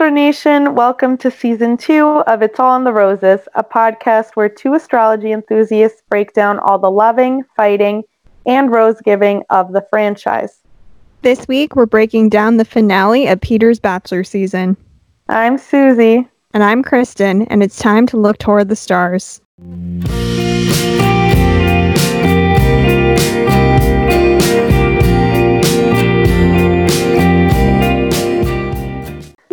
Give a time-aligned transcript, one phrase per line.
[0.00, 4.48] Bachelor Nation, welcome to season two of It's All in the Roses, a podcast where
[4.48, 8.04] two astrology enthusiasts break down all the loving, fighting,
[8.46, 10.60] and rose giving of the franchise.
[11.20, 14.74] This week, we're breaking down the finale of Peter's Bachelor season.
[15.28, 16.26] I'm Susie.
[16.54, 19.42] And I'm Kristen, and it's time to look toward the stars.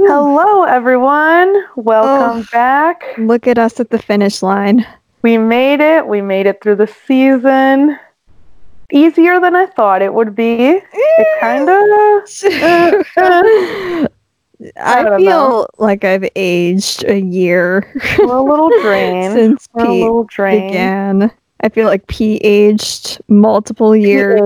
[0.08, 1.54] Hello, everyone.
[1.76, 2.46] Welcome Oh.
[2.52, 3.04] back.
[3.18, 4.86] Look at us at the finish line.
[5.22, 6.08] We made it.
[6.08, 8.00] We made it through the season.
[8.90, 10.80] Easier than I thought it would be.
[10.94, 11.84] It kind of.
[14.78, 15.68] I, don't feel know.
[15.78, 17.86] like I've aged a year
[18.18, 19.34] We're a little drained.
[19.34, 20.68] since We're a Pete little drained.
[20.72, 21.32] began.
[21.62, 24.42] I feel like Pete aged multiple years.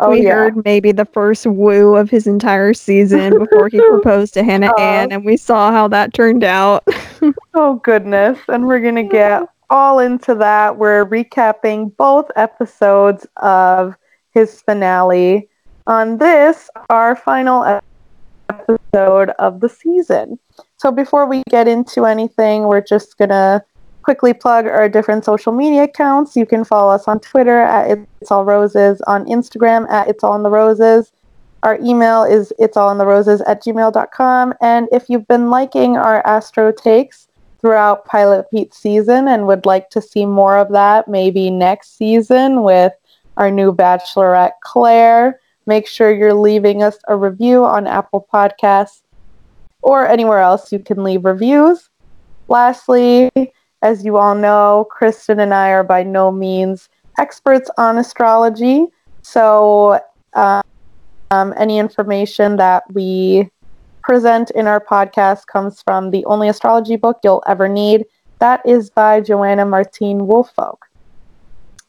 [0.00, 0.30] Oh, we yeah.
[0.34, 4.80] heard maybe the first woo of his entire season before he proposed to Hannah Oh.
[4.82, 6.84] Ann, and we saw how that turned out.
[7.52, 8.38] Oh, goodness.
[8.48, 10.76] And we're going to get all into that.
[10.78, 13.96] We're recapping both episodes of
[14.30, 15.48] his finale
[15.86, 17.80] on this, our final
[18.48, 20.38] episode of the season.
[20.76, 23.62] So before we get into anything, we're just going to
[24.10, 26.34] quickly plug our different social media accounts.
[26.34, 30.34] You can follow us on Twitter at It's All Roses, on Instagram at It's All
[30.34, 31.12] in the Roses.
[31.62, 34.54] Our email is it's all in the roses at gmail.com.
[34.60, 37.28] And if you've been liking our Astro takes
[37.60, 42.64] throughout Pilot Pete's season and would like to see more of that, maybe next season
[42.64, 42.92] with
[43.36, 49.02] our new Bachelorette Claire, make sure you're leaving us a review on Apple Podcasts
[49.82, 51.88] or anywhere else you can leave reviews.
[52.48, 53.30] Lastly,
[53.82, 58.86] as you all know, Kristen and I are by no means experts on astrology.
[59.22, 60.00] So,
[60.34, 60.62] um,
[61.30, 63.48] um, any information that we
[64.02, 68.04] present in our podcast comes from the only astrology book you'll ever need.
[68.40, 70.86] That is by Joanna Martine Woolfolk.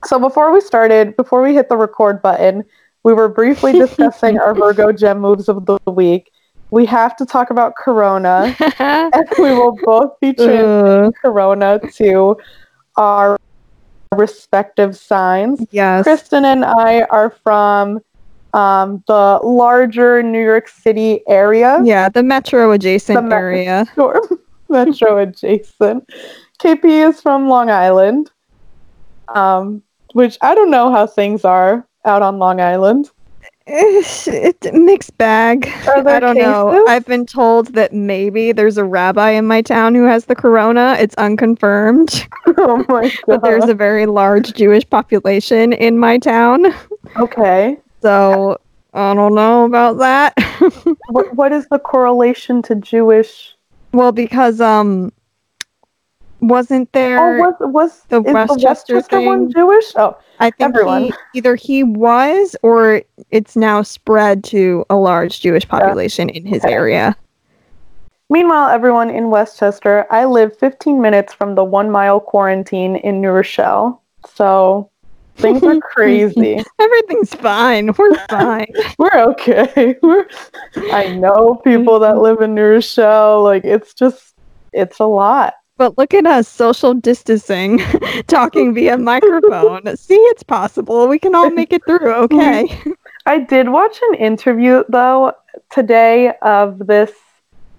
[0.06, 2.64] So before we started, before we hit the record button,
[3.04, 6.31] we were briefly discussing our Virgo gem moves of the week.
[6.72, 12.38] We have to talk about Corona, and we will both be Ugh, Corona to
[12.96, 13.38] our
[14.16, 15.66] respective signs.
[15.72, 16.04] yes.
[16.04, 18.00] Kristen and I are from
[18.54, 21.80] um, the larger New York City area.
[21.84, 23.86] Yeah, the metro adjacent The area.
[23.96, 24.22] Sure.
[24.70, 26.10] Metro adjacent.
[26.60, 28.32] KP is from Long Island,
[29.30, 29.82] um,
[30.14, 33.10] which I don't know how things are out on Long Island.
[33.68, 35.68] It's, it's a mixed bag.
[35.88, 36.86] I don't know.
[36.88, 40.98] I've been told that maybe there's a rabbi in my town who has the corona.
[41.00, 42.28] It's unconfirmed.
[42.58, 46.68] oh my But there's a very large Jewish population in my town.
[47.18, 47.78] Okay.
[48.02, 48.58] So
[48.96, 50.34] I don't know about that.
[51.10, 53.56] What, what is the correlation to Jewish?
[53.94, 55.12] well, because um
[56.42, 59.52] wasn't Oh, there was was the is the Westchester Westchester one?
[59.52, 59.86] Jewish?
[59.96, 61.04] Oh, I think everyone.
[61.04, 66.64] he, either he was or it's now spread to a large Jewish population in his
[66.66, 66.74] Okay.
[66.74, 67.16] area.
[68.30, 73.30] Meanwhile, everyone in Westchester, I live 15 minutes from the one mile quarantine in New
[73.32, 74.02] Rochelle.
[74.26, 74.90] So
[75.36, 76.64] things are crazy.
[76.80, 77.92] Everything's fine.
[77.98, 78.74] We're fine.
[78.98, 79.98] We're okay.
[80.02, 80.28] We're,
[80.94, 83.44] I know people that live in New Rochelle.
[83.44, 84.34] Like, it's just,
[84.72, 85.56] it's a lot.
[85.82, 87.80] But look at us social distancing,
[88.28, 89.98] talking via microphone.
[89.98, 91.08] See, it's possible.
[91.08, 92.14] We can all make it through.
[92.14, 92.68] Okay.
[92.68, 92.92] Mm-hmm.
[93.26, 95.34] I did watch an interview, though,
[95.72, 97.12] today of this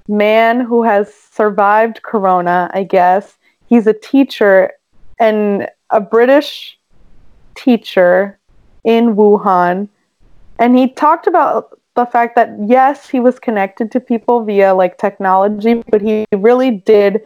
[0.08, 3.38] man who has survived Corona, I guess.
[3.66, 4.72] He's a teacher
[5.20, 6.76] and a British
[7.54, 8.36] teacher
[8.82, 9.88] in Wuhan.
[10.58, 14.98] And he talked about the fact that, yes, he was connected to people via like
[14.98, 17.22] technology, but he really did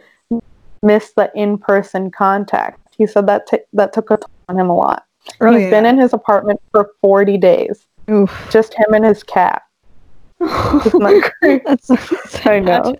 [0.81, 2.95] miss the in person contact.
[2.97, 5.05] He said that, t- that took a toll on him a lot.
[5.41, 8.47] Oh, He's been in his apartment for 40 days, Oof.
[8.49, 9.61] just him and his cat.
[10.41, 11.63] Isn't that great?
[11.65, 11.97] That's so
[12.45, 12.95] I know.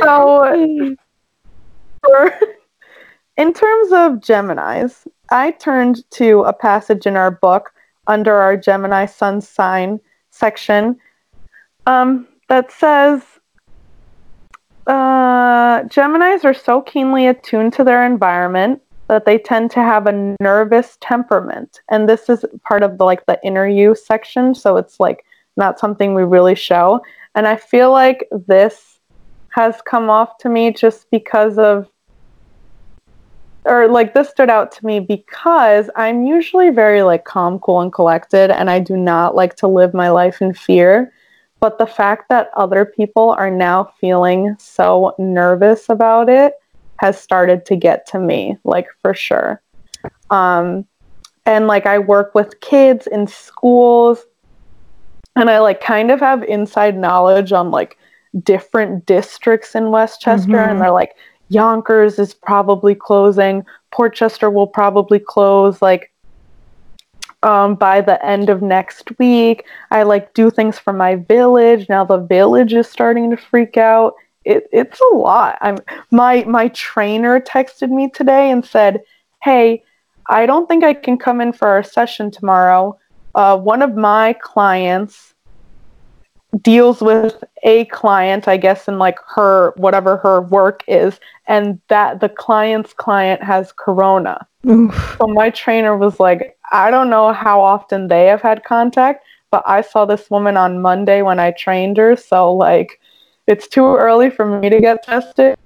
[0.00, 0.96] So,
[2.04, 2.40] for,
[3.36, 7.72] in terms of Geminis, I turned to a passage in our book
[8.06, 10.00] under our Gemini Sun sign
[10.30, 10.98] section
[11.86, 13.22] um, that says
[14.88, 20.36] uh, Geminis are so keenly attuned to their environment that they tend to have a
[20.40, 24.54] nervous temperament, and this is part of the like the inner you section.
[24.54, 25.24] So it's like
[25.56, 27.00] not something we really show,
[27.34, 28.98] and I feel like this
[29.50, 31.88] has come off to me just because of
[33.64, 37.92] or like this stood out to me because I'm usually very like calm, cool, and
[37.92, 41.12] collected, and I do not like to live my life in fear.
[41.60, 46.54] But the fact that other people are now feeling so nervous about it
[47.00, 49.60] has started to get to me, like for sure.
[50.30, 50.84] Um,
[51.46, 54.24] and like I work with kids in schools
[55.36, 57.96] and I like kind of have inside knowledge on like
[58.42, 60.70] different districts in Westchester Mhm.
[60.70, 61.14] and they're like
[61.48, 66.12] Yonkers is probably closing, Port Chester will probably close like
[67.42, 69.64] um, by the end of next week.
[69.90, 71.88] I like do things for my village.
[71.88, 74.14] Now the village is starting to freak out.
[74.44, 75.58] It, it's a lot.
[75.60, 75.78] I'm
[76.10, 79.02] my my trainer texted me today and said,
[79.42, 79.82] "Hey,
[80.28, 82.98] I don't think I can come in for our session tomorrow.
[83.34, 85.34] Uh, one of my clients
[86.62, 92.20] deals with a client, I guess, in like her whatever her work is, and that
[92.20, 94.46] the client's client has corona.
[94.66, 95.16] Oof.
[95.18, 99.62] So my trainer was like, I don't know how often they have had contact, but
[99.66, 103.00] I saw this woman on Monday when I trained her, so like
[103.46, 105.56] it's too early for me to get tested,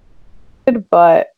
[0.90, 1.31] but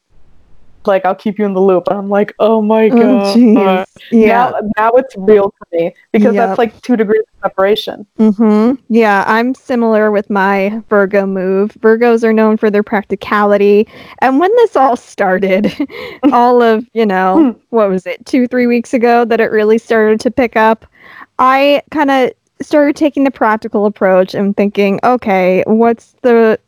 [0.86, 1.88] like I'll keep you in the loop.
[1.88, 3.36] And I'm like, oh my Oh, god.
[3.36, 3.86] jeez.
[4.10, 4.50] Yeah.
[4.50, 6.46] Now, now it's real to me because Yep.
[6.48, 8.06] that's like two degrees of separation.
[8.18, 11.72] hmm Yeah, I'm similar with my Virgo move.
[11.80, 13.86] Virgos are known for their practicality.
[14.20, 15.72] And when this all started,
[16.32, 20.20] all of, you know, what was it, two, three weeks ago that it really started
[20.20, 20.86] to pick up,
[21.38, 22.30] I kind of
[22.62, 26.58] started taking the practical approach and thinking, okay, what's the,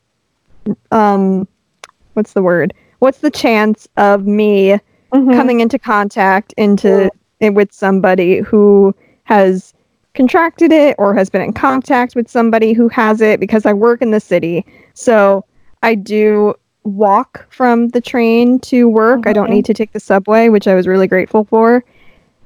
[0.90, 1.46] um,
[2.14, 2.74] what's the word?
[2.98, 4.78] What's the chance of me
[5.12, 5.34] Mhm.
[5.34, 7.10] coming into contact into
[7.40, 8.94] it with somebody who
[9.24, 9.72] has
[10.14, 14.00] contracted it or has been in contact with somebody who has it because I work
[14.00, 14.64] in the city.
[14.94, 15.44] So
[15.82, 16.54] I do
[16.84, 19.26] walk from the train to work.
[19.26, 19.54] I don't Mhm.
[19.54, 21.84] need to take the subway, which I was really grateful for.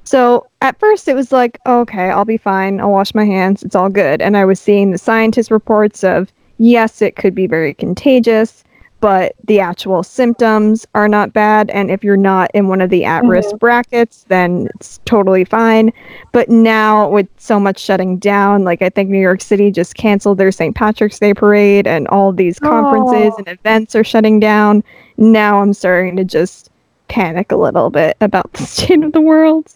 [0.02, 2.80] So at first it was like, okay, I'll be fine.
[2.80, 3.62] I'll wash my hands.
[3.62, 4.20] It's all good.
[4.20, 8.64] And I was seeing the scientist reports of, yes, it could be very contagious,
[9.00, 11.70] but the actual symptoms are not bad.
[11.70, 13.56] And if you're not in one of the at risk mm-hmm.
[13.58, 15.92] brackets, then it's totally fine.
[16.32, 20.38] But now, with so much shutting down, like I think New York City just canceled
[20.38, 20.76] their St.
[20.76, 23.36] Patrick's Day parade, and all these conferences Oh.
[23.38, 24.84] and events are shutting down.
[25.16, 26.70] Now I'm starting to just
[27.08, 29.74] panic a little bit about the state of the world.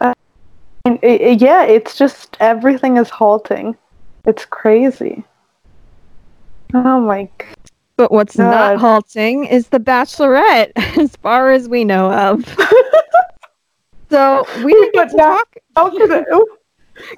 [0.00, 0.14] Uh,
[0.84, 3.76] and it- it- yeah, it's just everything is halting.
[4.24, 5.24] It's crazy.
[6.74, 7.28] Oh my
[7.98, 8.50] But what's God.
[8.50, 12.46] not halting is the Bachelorette, as far as we know of.
[14.10, 15.56] so we didn't But to now- talk.
[15.56, 16.46] It- ooh,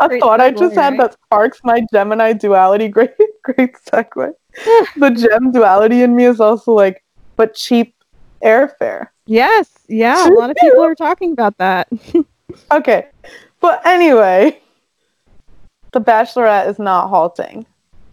[0.01, 1.01] A Great thought I just had right?
[1.11, 2.89] that sparks my Gemini duality.
[2.97, 3.11] Great,
[3.43, 4.33] great segue.
[4.97, 7.05] the gem duality in me is also like,
[7.37, 7.95] but cheap
[8.43, 9.09] airfare.
[9.27, 11.89] Yes, yeah, a lot of people are talking about that.
[12.73, 13.07] Okay,
[13.61, 14.61] but anyway,
[15.93, 17.65] The Bachelorette is not halting.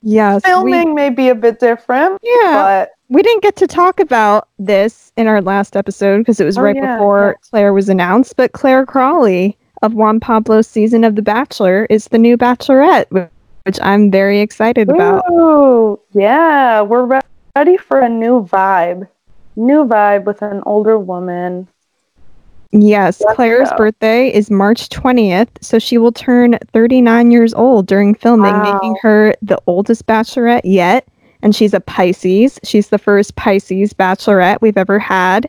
[0.04, 4.00] Yes, we- Filming may be a bit different, yeah, but we didn't get to talk
[4.00, 7.90] about this in our last episode because it was Oh, right yeah, before Claire was
[7.90, 8.36] announced.
[8.36, 13.30] But Claire Crawley of Juan Pablo's season of The Bachelor is the new Bachelorette,
[13.66, 15.24] which I'm very excited about.
[15.32, 17.22] Ooh, yeah, we're re-
[17.56, 19.08] ready for a new vibe.
[19.56, 21.68] New vibe with an older woman.
[22.72, 23.78] Yes, Let's Claire's go.
[23.78, 28.74] birthday is March 20th, so she will turn 39 years old during filming, Wow.
[28.74, 31.08] making her the oldest bachelorette yet.
[31.44, 32.60] And she's a Pisces.
[32.64, 35.48] She's the first Pisces bachelorette we've ever had.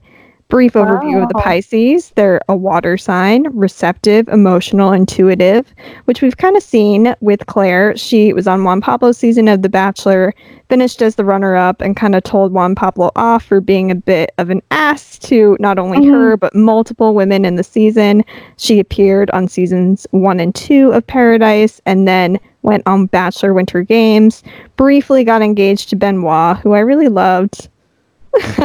[0.48, 2.10] Brief overview of the Pisces.
[2.16, 5.74] They're a water sign, receptive, emotional, intuitive,
[6.06, 7.94] which we've kind of seen with Claire.
[7.98, 10.32] She was on Juan Pablo's season of The Bachelor,
[10.70, 13.94] finished as the runner up, and kind of told Juan Pablo off for being a
[13.94, 16.10] bit of an ass to not only Mhm.
[16.12, 18.24] her, but multiple women in the season.
[18.56, 23.82] She appeared on seasons one and two of Paradise and then went on Bachelor Winter
[23.82, 24.42] Games.
[24.78, 27.68] Briefly got engaged to Benoit, who I really loved.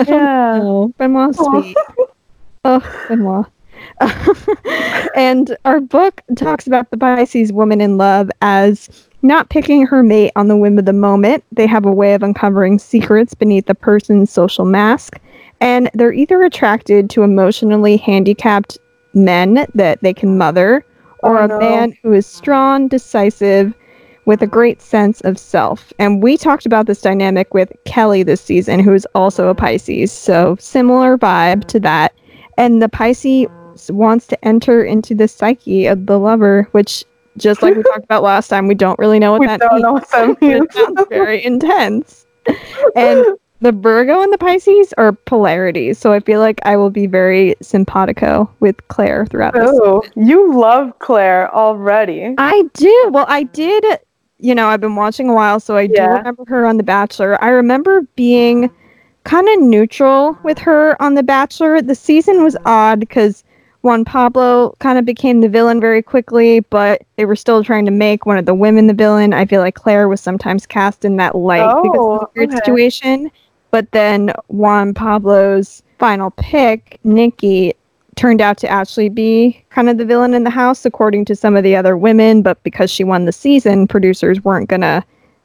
[0.08, 0.60] Yeah.
[0.62, 1.76] Oh, Benoit's sweet.
[2.66, 3.46] Oh, Benoit.
[5.16, 10.32] and our book talks about the Pisces woman in love as not picking her mate
[10.38, 11.44] on the whim of the moment.
[11.52, 15.20] They have a way of uncovering secrets beneath a person's social mask,
[15.60, 18.78] and they're either attracted to emotionally handicapped
[19.14, 20.86] men that they can mother,
[21.20, 23.74] or Oh, a man who is strong, decisive,
[24.26, 25.92] with a great sense of self.
[26.00, 30.12] And we talked about this dynamic with Kelly this season, who is also a Pisces.
[30.12, 32.14] So similar vibe to that.
[32.58, 33.48] And the Pisces
[33.90, 37.04] wants to enter into the psyche of the lover, which
[37.38, 39.74] just like we talked about last time, we don't really know what We that don't
[39.74, 39.84] means.
[39.84, 40.66] know what that means.
[40.66, 42.26] it sounds very intense.
[42.96, 43.26] And
[43.62, 45.98] the Virgo and the Pisces are polarities.
[45.98, 49.70] So I feel like I will be very simpatico with Claire throughout this.
[49.74, 52.36] Oh, you love Claire already.
[52.38, 53.10] I do.
[53.12, 53.84] Well, I did
[54.44, 57.42] you know, I've been watching a while, so I do remember her on The Bachelor.
[57.42, 58.70] I remember being
[59.24, 61.82] kind of neutral with her on The Bachelor.
[61.82, 63.46] The season was odd because
[63.84, 67.92] Juan Pablo kind of became the villain very quickly, but they were still trying to
[67.92, 69.34] make one of the women the villain.
[69.34, 72.30] I feel like Claire was sometimes cast in that light because of oh, the Oh,
[72.36, 72.58] weird okay.
[72.58, 73.32] situation.
[73.72, 77.74] But then Juan Pablo's final pick, Nikki,
[78.16, 81.56] turned out to actually be kind of the villain in the house, according to some
[81.56, 82.42] of the other women.
[82.42, 85.04] But because she won the season, producers weren't going to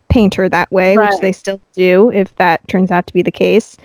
[0.09, 3.31] paint her that way, which they still do if that turns out to be the
[3.31, 3.77] case.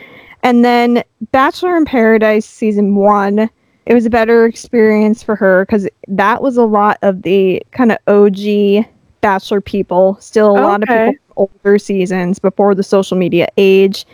[0.42, 3.50] And then Bachelor in Paradise season one,
[3.86, 7.92] it was a better experience for her because that was a lot of the kind
[7.92, 8.86] of OG
[9.22, 14.06] Bachelor people, still a lot of people older seasons before the social media age.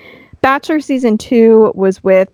[0.41, 2.29] Bachelor season two was with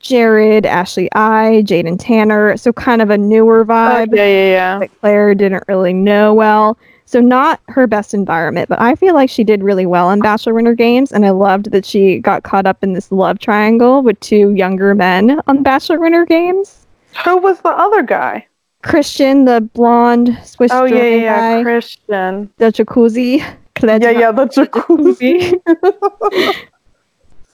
[0.00, 4.50] Jared, Ashley I, Jade and Tanner, so kind of a newer Oh, vibe yeah, yeah,
[4.50, 4.78] yeah.
[4.80, 6.78] that Claire didn't really know well.
[7.04, 10.52] So not her best environment, but I feel like she did really well in Bachelor
[10.52, 14.20] Winter Games, and I loved that she got caught up in this love triangle with
[14.20, 16.86] two younger men on Bachelor Winter Games.
[17.24, 18.46] Who was the other guy?
[18.82, 21.56] Christian, the blonde Swiss Oh, yeah, yeah, yeah.
[21.56, 22.50] guy, Christian.
[22.58, 23.44] the jacuzzi.
[23.80, 25.54] Yeah, yeah, the jacuzzi.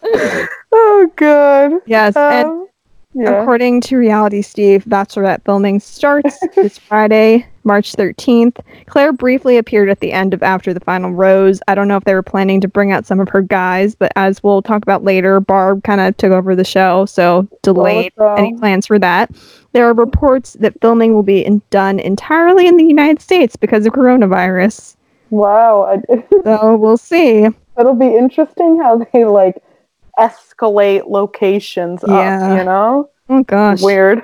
[0.05, 1.73] oh, God.
[1.87, 2.69] yes, and Um,
[3.17, 3.41] yeah.
[3.43, 8.59] According to Reality Steve, Bachelorette filming starts this Friday, March 13th.
[8.87, 11.61] Claire briefly appeared at the end of After the Final Rose.
[11.69, 14.11] I don't know if they were planning to bring out some of her guys, but
[14.17, 18.35] as we'll talk about later, Barb kind of took over the show, so delayed so.
[18.35, 19.31] any plans for that.
[19.75, 23.87] There are reports that filming will be in- done entirely in the United States because
[23.87, 24.97] of coronavirus.
[25.31, 26.03] Wow.
[26.43, 27.47] So we'll see.
[27.79, 29.63] it'll be interesting how they, like,
[30.19, 32.15] escalate locations Yeah.
[32.53, 33.09] up, you know?
[33.29, 33.83] Oh gosh.
[33.83, 34.23] Weird.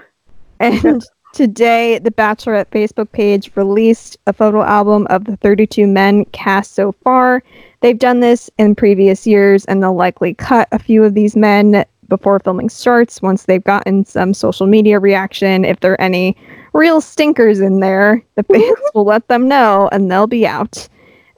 [0.58, 6.74] And today, the Bachelorette Facebook page released a photo album of the 32 men cast
[6.74, 7.42] so far.
[7.80, 11.84] They've done this in previous years, and they'll likely cut a few of these men
[12.08, 15.64] before filming starts once they've gotten some social media reaction.
[15.64, 16.36] If there are any
[16.74, 20.88] real stinkers in there, the fans will let them know, and they'll be out.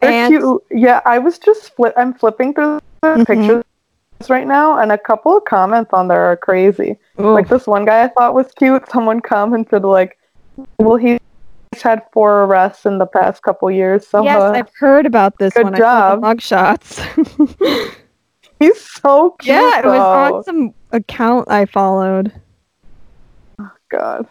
[0.00, 0.62] They're And cute.
[0.72, 1.94] Yeah, I was just flip.
[1.96, 3.26] I'm flipping through the Mhm.
[3.26, 3.64] pictures
[4.30, 6.96] right now, and a couple of comments on there are crazy.
[7.16, 8.88] Like this one guy I thought was cute.
[8.90, 10.18] Someone commented like,
[10.78, 11.18] "Well, he's
[11.82, 15.54] had four arrests in the past couple years, so yes, uh, I've heard about this
[15.54, 15.74] good one.
[15.74, 16.36] I saw the job.
[16.36, 17.94] mugshots.
[18.58, 22.32] he's so cute." yeah, it was on some account I followed.
[23.58, 24.26] Oh God.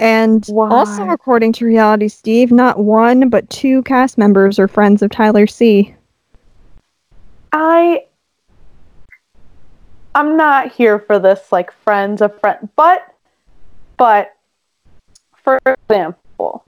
[0.00, 5.10] And also, according to Reality Steve, not one but two cast members are friends of
[5.10, 5.94] Tyler C.
[7.52, 8.04] I
[10.14, 13.02] I'm not here for this like friends of friend but
[13.96, 14.34] but
[15.36, 16.64] for example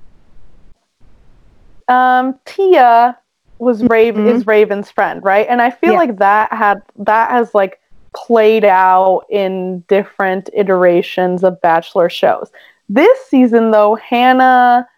[1.89, 3.19] um Tia
[3.59, 4.35] was Raven Mhm.
[4.35, 5.47] is Raven's friend, right?
[5.49, 5.99] And I feel Yeah.
[5.99, 7.79] like that had that has like
[8.15, 12.51] played out in different iterations of bachelor shows.
[12.89, 14.89] This season though, Hannah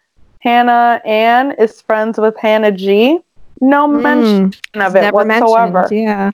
[0.40, 3.20] Hannah Ann is friends with Hannah G.
[3.60, 5.02] No mention of it.
[5.02, 5.72] Never whatsoever.
[5.72, 5.98] mentioned.
[6.04, 6.30] Yeah.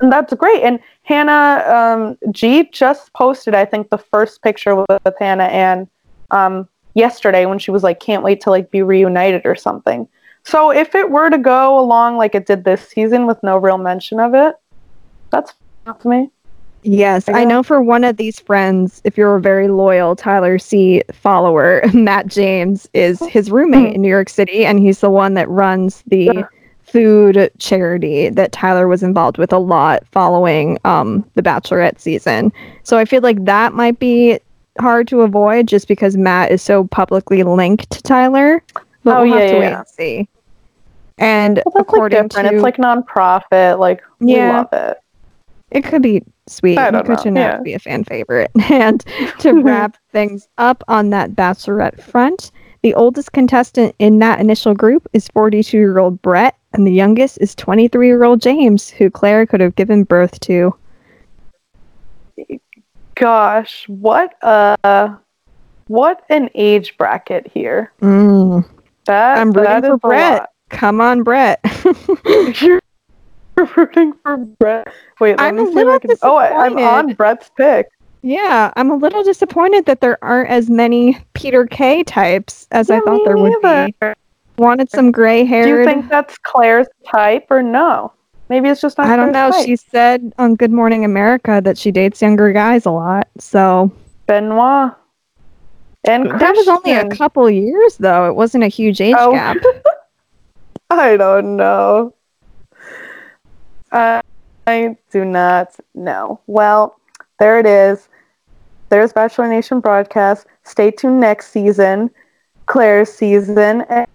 [0.00, 0.62] And that's great.
[0.62, 5.88] And Hannah um, G just posted, I think, the first picture with, with Hannah Ann
[6.30, 10.08] um, yesterday when she was like, "Can't wait to like be reunited" or something.
[10.44, 13.78] So if it were to go along like it did this season with no real
[13.78, 14.54] mention of it,
[15.30, 15.52] that's
[15.84, 16.30] fine with me.
[16.84, 17.44] Yes, I Yeah.
[17.44, 22.26] know for one of these friends, if you're a very loyal Tyler C follower, Matt
[22.26, 26.24] James is his roommate in New York City, and he's the one that runs the
[26.34, 26.46] Yeah.
[26.92, 32.52] Food charity that Tyler was involved with a lot following um, the Bachelorette season.
[32.82, 34.38] So I feel like that might be
[34.78, 38.62] hard to avoid just because Matt is so publicly linked to Tyler.
[39.04, 39.78] But Oh, we'll yeah, have to yeah, wait yeah.
[39.78, 40.28] and see.
[41.18, 42.48] And Well, that's like according different.
[42.50, 43.78] to It's like nonprofit.
[43.78, 44.52] Like we Yeah.
[44.58, 44.98] love it.
[45.70, 46.78] it could be sweet.
[46.78, 48.50] I It don't could know, be a fan favorite.
[48.70, 49.04] And
[49.38, 52.50] to wrap things up on that Bachelorette front,
[52.82, 57.38] the oldest contestant in that initial group is 42 year old Brett, and the youngest
[57.40, 60.74] is 23 year old James, who Claire could have given birth to.
[63.14, 65.14] Gosh, what uh,
[65.86, 67.92] what an age bracket here.
[68.00, 68.64] Mm,
[69.04, 70.48] That I'm rooting that for Brett.
[70.70, 71.60] come on, Brett.
[72.60, 72.80] You're
[73.76, 74.88] rooting for Brett.
[75.20, 76.16] Wait, let I'm me a see little can.
[76.22, 77.14] Oh, I, I'm on.
[77.14, 77.88] Brett's pick.
[78.22, 82.98] yeah, I'm a little disappointed that there aren't as many Peter K types as I
[83.00, 83.94] thought there would be.
[84.58, 85.64] Wanted some gray hair.
[85.64, 88.12] Do you think that's Claire's type or no?
[88.48, 89.06] Maybe it's just not.
[89.08, 89.50] I don't know.
[89.50, 89.64] Type.
[89.64, 93.28] She said on Good Morning America that she dates younger guys a lot.
[93.38, 93.90] So
[94.26, 94.92] Benoit.
[96.04, 98.28] And that was only a couple years, though.
[98.28, 99.32] It wasn't a huge age Oh.
[99.32, 99.56] gap.
[100.90, 102.12] I don't know.
[103.92, 104.20] Uh,
[104.66, 106.40] I do not know.
[106.46, 106.98] Well,
[107.38, 108.08] there it is.
[108.88, 110.46] There's Bachelor Nation broadcast.
[110.64, 112.10] Stay tuned next season,
[112.66, 114.06] Claire's season, and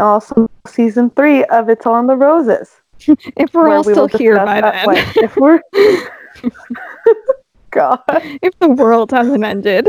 [0.00, 2.70] also season three of It's All in the Roses.
[3.06, 4.86] if we're all we still here by then.
[4.86, 5.60] wait, if we're
[7.70, 8.00] God.
[8.08, 9.88] if the world hasn't ended.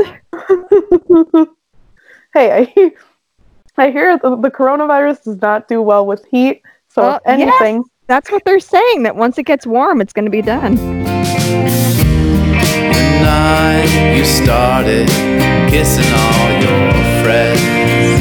[2.34, 2.92] hey, I hear,
[3.76, 6.62] I hear the, the coronavirus does not do well with heat.
[6.88, 10.24] So Well, if anything, That's what they're saying, that once it gets warm, it's going
[10.24, 10.76] to be done.
[12.76, 15.08] The night you started
[15.70, 18.15] kissing all your friends.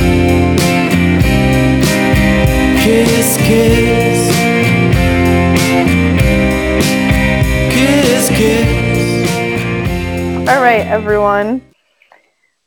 [10.48, 11.62] All right, everyone.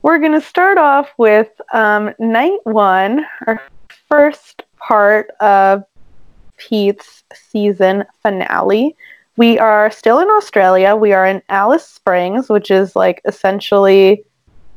[0.03, 3.63] We're going to start off with um, night one, our
[4.09, 5.85] first part of
[6.57, 8.97] Pete's season finale.
[9.37, 10.97] We are still in Australia.
[10.97, 14.25] We are in Alice Springs, which is like essentially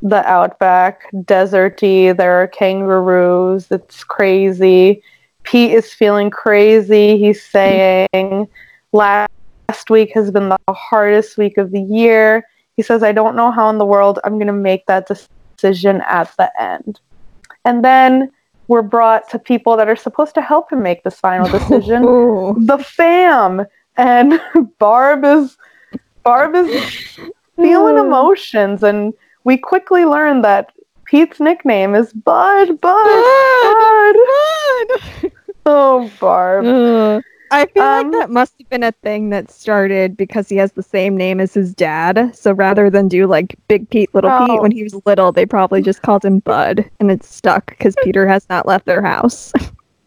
[0.04, 2.16] the outback, deserty.
[2.16, 3.72] There are kangaroos.
[3.72, 5.02] It's crazy.
[5.44, 7.18] Pete is feeling crazy.
[7.18, 7.52] He's hmm.
[7.52, 8.48] saying,
[8.92, 12.46] last week has been the hardest week of the year.
[12.78, 16.02] He says, I don't know how in the world I'm going to make that decision
[16.02, 17.00] at the end.
[17.66, 18.32] And then
[18.68, 22.04] we're brought to people that are supposed to help him make this final decision
[22.66, 23.66] the fam.
[23.98, 24.42] And
[24.80, 25.58] Barb is
[26.24, 27.20] Barb is
[27.56, 30.72] feeling emotions and we quickly learn that
[31.12, 34.16] Pete's nickname is Bud, Bud, Bud.
[34.16, 35.32] Bud.
[35.66, 36.66] Oh, Barb.
[36.66, 37.22] Ugh.
[37.52, 40.72] I feel Um, like that must have been a thing that started because he has
[40.72, 42.34] the same name as his dad.
[42.34, 44.48] So rather than do like Big Pete, Little Oh.
[44.48, 47.94] Pete when he was little, they probably just called him Bud, and it's stuck because
[48.04, 49.52] Peter has not left their house.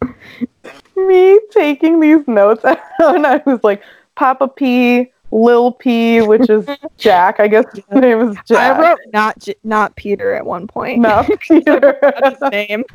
[0.97, 3.81] Me taking these notes and I was like,
[4.15, 6.65] Papa P, Lil P, which is
[6.97, 7.39] Jack.
[7.39, 8.77] I guess his name is Jack.
[8.77, 10.99] I wrote not J- not Peter at one point.
[11.01, 11.99] no, Peter.
[12.01, 12.85] That's his name,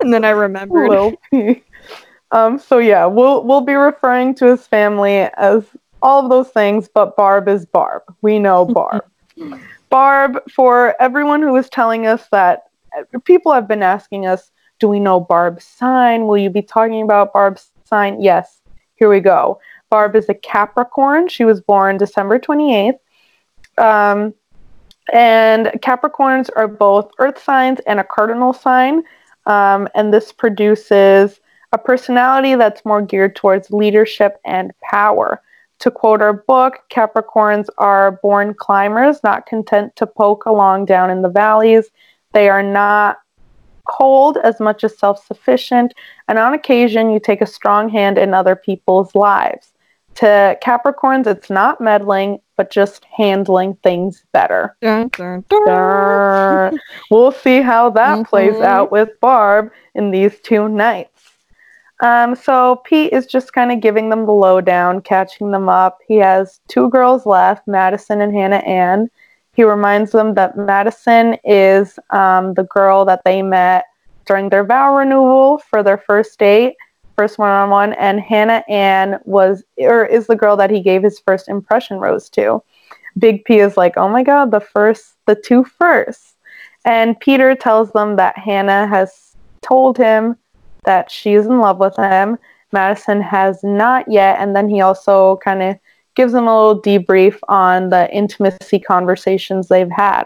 [0.00, 0.88] and then I remembered.
[0.88, 1.62] Lil P.
[2.32, 5.64] Um, so yeah, we'll we'll be referring to his family as
[6.00, 8.02] all of those things, but Barb is Barb.
[8.22, 9.04] We know Barb.
[9.90, 12.64] Barb, for everyone who is telling us that
[13.24, 16.26] people have been asking us, do we know Barb's sign?
[16.26, 18.22] Will you be talking about Barb's sign?
[18.22, 18.60] Yes.
[18.94, 19.60] Here we go.
[19.90, 21.28] Barb is a Capricorn.
[21.28, 22.98] She was born December 28th.
[23.78, 24.34] Um,
[25.12, 29.02] and Capricorns are both earth signs and a cardinal sign.
[29.46, 31.40] Um, and this produces
[31.72, 35.42] a personality that's more geared towards leadership and power.
[35.80, 41.22] To quote our book, Capricorns are born climbers, not content to poke along down in
[41.22, 41.88] the valleys.
[42.32, 43.18] They are not
[43.88, 45.94] cold as much as self sufficient,
[46.28, 49.69] and on occasion, you take a strong hand in other people's lives.
[50.16, 54.76] To Capricorns, it's not meddling, but just handling things better.
[54.82, 56.80] Dun, dun, dun.
[57.10, 58.64] We'll see how that plays Mhm.
[58.64, 61.10] out with Barb in these two nights.
[62.02, 65.98] Um, so Pete is just kind of giving them the lowdown, catching them up.
[66.08, 69.10] He has two girls left, Madison and Hannah Ann.
[69.52, 73.84] He reminds them that Madison is um, the girl that they met
[74.26, 76.76] during their vow renewal for their first date,
[77.20, 81.50] first one-on-one, and Hannah Ann was or is the girl that he gave his first
[81.50, 82.62] impression rose to.
[83.18, 86.36] Big P is like, oh my god, the first, the two firsts.
[86.86, 90.34] And Peter tells them that Hannah has told him
[90.84, 92.38] that she's in love with him.
[92.72, 94.38] Madison has not yet.
[94.38, 95.78] And then he also kind of
[96.14, 100.24] gives them a little debrief on the intimacy conversations they've had.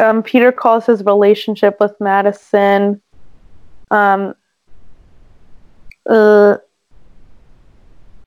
[0.00, 3.02] Um, Peter calls his relationship with Madison.
[3.90, 4.36] Um,
[6.08, 6.58] uh,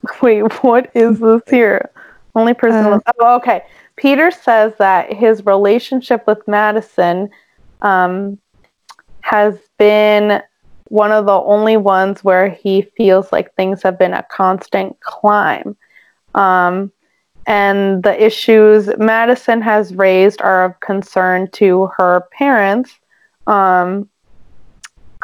[0.21, 1.89] wait, what is this here?
[2.35, 2.85] Only person.
[2.85, 3.63] Uh, oh, okay.
[3.95, 7.29] Peter says that his relationship with Madison
[7.81, 8.37] um,
[9.21, 10.41] has been
[10.89, 15.75] one of the only ones where he feels like things have been a constant climb.
[16.35, 16.91] Um,
[17.47, 22.91] and the issues Madison has raised are of concern to her parents.
[23.47, 24.09] Um,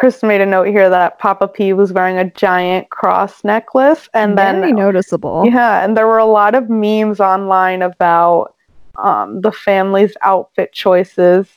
[0.03, 4.35] Kristen made a note here that Papa P was wearing a giant cross necklace, and
[4.35, 5.45] Very then noticeable.
[5.45, 8.53] yeah, and there were a lot of memes online about
[8.97, 11.47] um, the family's outfit choices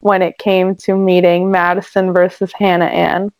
[0.00, 3.30] when it came to meeting Madison versus Hannah Ann.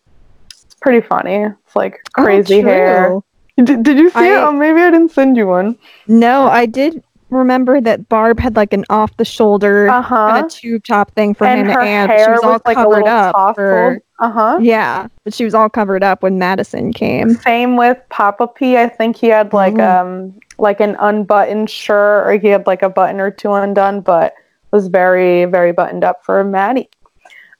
[0.50, 1.44] It's pretty funny.
[1.44, 3.08] It's like Oh, crazy hair.
[3.08, 3.24] true.
[3.64, 4.36] Did, did you see it?
[4.36, 5.78] Oh, maybe I didn't send you one.
[6.08, 10.28] No, I did remember that Barb had like an off the shoulder Uh huh.
[10.30, 12.08] kind of tube top thing for And Hannah Ann.
[12.10, 14.58] She hair was all like covered up for Uh-huh.
[14.62, 17.30] Yeah, but she was all covered up when Madison came.
[17.30, 18.76] Same with Papa P.
[18.76, 20.00] I think he had like Mhm.
[20.00, 24.32] um like an unbuttoned shirt or he had like a button or two undone, but
[24.70, 26.88] was very, very buttoned up for Maddie.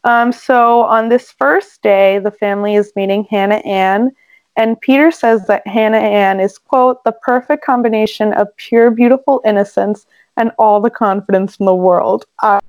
[0.04, 4.12] Um, so on this first day, the family is meeting Hannah Ann,
[4.56, 10.06] and Peter says that Hannah Ann is, quote, the perfect combination of pure, beautiful innocence
[10.36, 12.24] and all the confidence in the world.
[12.40, 12.60] I,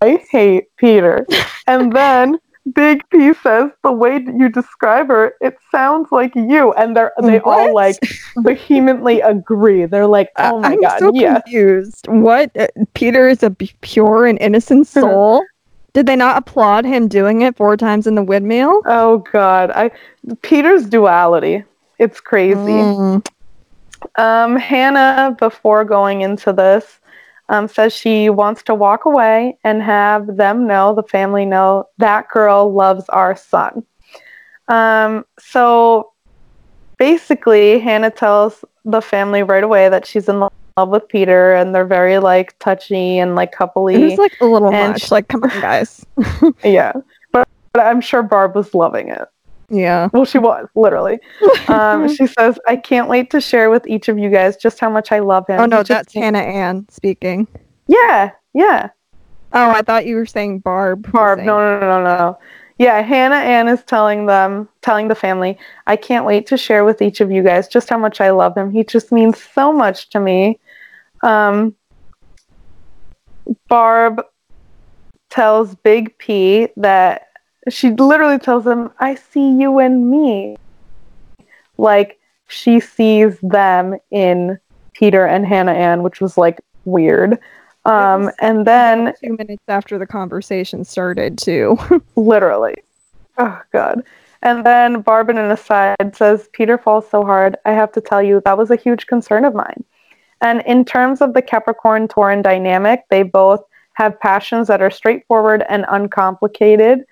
[0.00, 1.26] I hate Peter.
[1.66, 2.38] and then
[2.72, 6.72] Big P says, the way you describe her, it sounds like you.
[6.74, 7.96] And they're they all like
[8.38, 9.84] vehemently agree.
[9.84, 12.06] They're like, oh my I'm god, so confused.
[12.08, 12.50] What?
[12.56, 15.44] Uh, Peter is a pure and innocent soul?
[15.92, 18.82] Did they not applaud him doing it four times in the windmill?
[18.86, 19.90] Oh god, I
[20.42, 21.64] Peter's duality.
[21.98, 22.56] It's crazy.
[22.56, 23.26] Mm.
[24.16, 26.98] Um, Hannah, before going into this,
[27.48, 32.28] um, says she wants to walk away and have them know, the family know, that
[32.28, 33.84] girl loves our son.
[34.68, 36.12] Um, so
[36.98, 40.52] basically, Hannah tells the family right away that she's in love
[40.88, 44.00] with Peter, and they're very like touchy and like It coupley.
[44.10, 45.02] was like a little And much.
[45.02, 46.04] sh- Like, come on, guys.
[46.64, 46.92] yeah,
[47.32, 49.28] but, but I'm sure Barb was loving it.
[49.70, 50.08] Yeah.
[50.12, 51.18] Well, she was literally.
[51.68, 54.90] Um, she says, "I can't wait to share with each of you guys just how
[54.90, 57.48] much I love him." oh no, that's Hannah Ann speaking.
[57.86, 58.90] yeah, yeah.
[59.52, 61.10] Oh, I thought you were saying Barb.
[61.12, 62.38] Barb, saying- no, no, no, no, no.
[62.78, 67.00] Yeah, Hannah Ann is telling them, telling the family, "I can't wait to share with
[67.00, 68.70] each of you guys just how much I love him.
[68.70, 70.58] He just means so much to me."
[71.22, 71.74] Um,
[73.68, 74.22] Barb
[75.30, 77.23] tells Big P that
[77.68, 80.56] she literally tells them, "I see you and me."
[81.78, 84.58] Like she sees them in
[84.92, 87.38] Peter and Hannah Ann, which was like weird.
[87.86, 91.76] Um, and then two minutes after the conversation started, too.
[92.16, 92.76] literally,
[93.38, 94.02] oh god.
[94.42, 97.56] And then Barb in an aside says, "Peter falls so hard.
[97.64, 99.84] I have to tell you, that was a huge concern of mine."
[100.40, 105.64] And in terms of the Capricorn Taurean dynamic, they both have passions that are straightforward
[105.68, 107.04] and uncomplicated.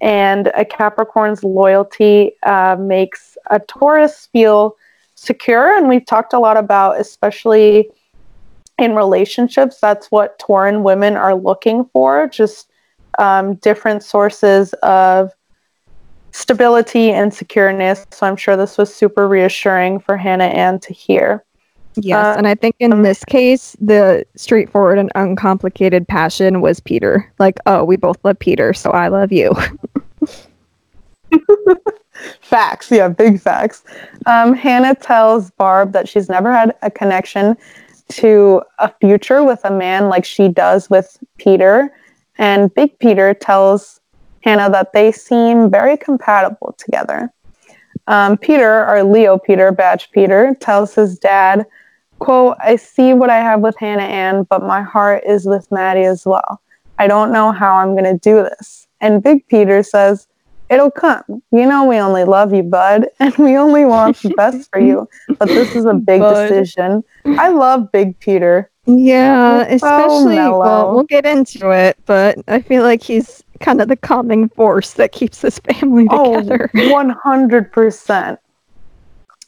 [0.00, 4.76] And a Capricorn's loyalty uh, makes a Taurus feel
[5.14, 5.76] secure.
[5.76, 7.90] And we've talked a lot about, especially
[8.78, 12.70] in relationships, that's what Taurean women are looking for just
[13.18, 15.32] um, different sources of
[16.30, 18.06] stability and secureness.
[18.14, 21.44] So I'm sure this was super reassuring for Hannah Ann to hear.
[21.96, 27.30] Yes, Uh, and I think in this case, the straightforward and uncomplicated passion was Peter.
[27.40, 29.52] Like, oh, we both love Peter, so I love you.
[32.40, 33.84] Facts, yeah, big facts.
[34.26, 37.56] Um, Hannah tells Barb that she's never had a connection
[38.08, 41.92] to a future with a man like she does with Peter.
[42.38, 44.00] And Big Peter tells
[44.42, 47.30] Hannah that they seem very compatible together.
[48.06, 51.66] Um, Peter, or Leo Peter, Batch Peter, tells his dad,
[52.20, 56.04] quote, I see what I have with Hannah Ann, but my heart is with Maddie
[56.04, 56.62] as well.
[56.98, 58.86] I don't know how I'm going to do this.
[59.00, 60.26] And Big Peter says,
[60.70, 61.42] It'll come.
[61.50, 65.08] You know, we only love you, bud, and we only want the best for you.
[65.38, 66.48] But this is a big Bud.
[66.48, 67.02] decision.
[67.24, 68.70] I love Big Peter.
[68.86, 70.60] yeah, so especially, mellow.
[70.60, 74.94] well, we'll get into it, but I feel like he's kind of the calming force
[74.94, 76.70] that keeps this family together.
[76.76, 78.38] Oh, 100%.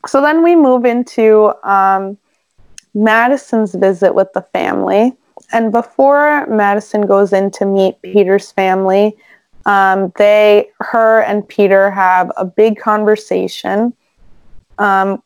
[0.07, 2.17] So then we move into um,
[2.95, 5.13] Madison's visit with the family.
[5.53, 9.17] And before Madison goes in to meet Peter's family,
[9.67, 13.93] um, they, her and Peter have a big conversation,
[14.79, 15.23] um,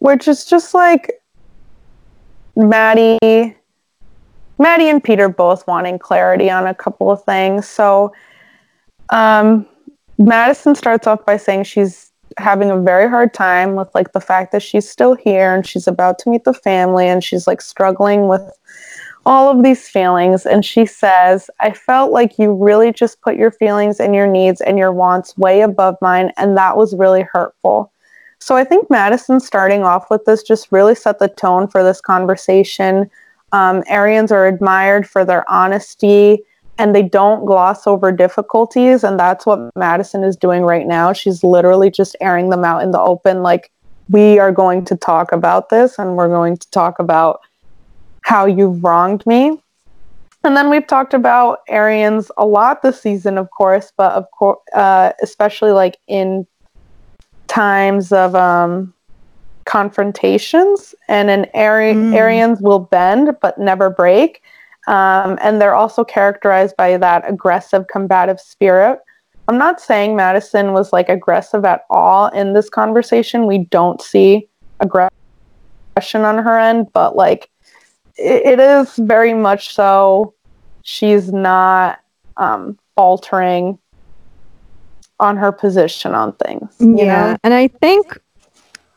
[0.00, 1.20] which is just like
[2.56, 3.56] Maddie,
[4.58, 7.66] Maddie and Peter both wanting clarity on a couple of things.
[7.66, 8.12] So,
[9.10, 9.66] um,
[10.18, 14.52] Madison starts off by saying she's having a very hard time with like the fact
[14.52, 18.28] that she's still here and she's about to meet the family and she's like struggling
[18.28, 18.42] with
[19.28, 23.50] all of these feelings and she says i felt like you really just put your
[23.50, 27.92] feelings and your needs and your wants way above mine and that was really hurtful.
[28.38, 32.00] So i think madison starting off with this just really set the tone for this
[32.00, 33.10] conversation.
[33.52, 36.38] Um, arians are admired for their honesty
[36.78, 41.12] and they don't gloss over difficulties and that's what madison is doing right now.
[41.12, 43.70] She's literally just airing them out in the open like
[44.08, 47.40] we are going to talk about this and we're going to talk about
[48.22, 49.60] how you've wronged me
[50.44, 54.58] and then we've talked about arians a lot this season of course but of course
[54.74, 56.46] uh, especially like in
[57.48, 58.92] times of um,
[59.64, 62.14] confrontations and an Ari- Mm.
[62.14, 64.42] arians will bend but never break
[64.86, 69.00] um, and they're also characterized by that aggressive combative spirit
[69.48, 73.46] I'm not saying Madison was like aggressive at all in this conversation.
[73.46, 74.46] We don't see
[74.80, 75.10] aggression
[76.22, 77.48] on her end, but like
[78.18, 80.34] it, is very much so
[80.82, 82.00] she's not
[82.36, 83.78] um, altering
[85.20, 86.74] on her position on things.
[86.78, 87.36] You yeah, know?
[87.44, 88.18] and I think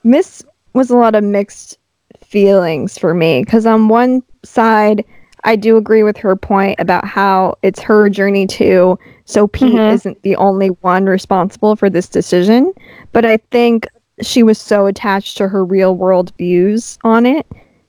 [0.04, 1.78] Miss was a lot of mixed
[2.24, 5.04] feelings for me because on one side,
[5.44, 8.98] I do agree with her point about how it's her journey too.
[9.26, 9.92] So Pete Mhm.
[9.92, 12.74] isn't the only one responsible for this decision,
[13.12, 13.88] but I think
[14.22, 17.48] she was so attached to her real world views on it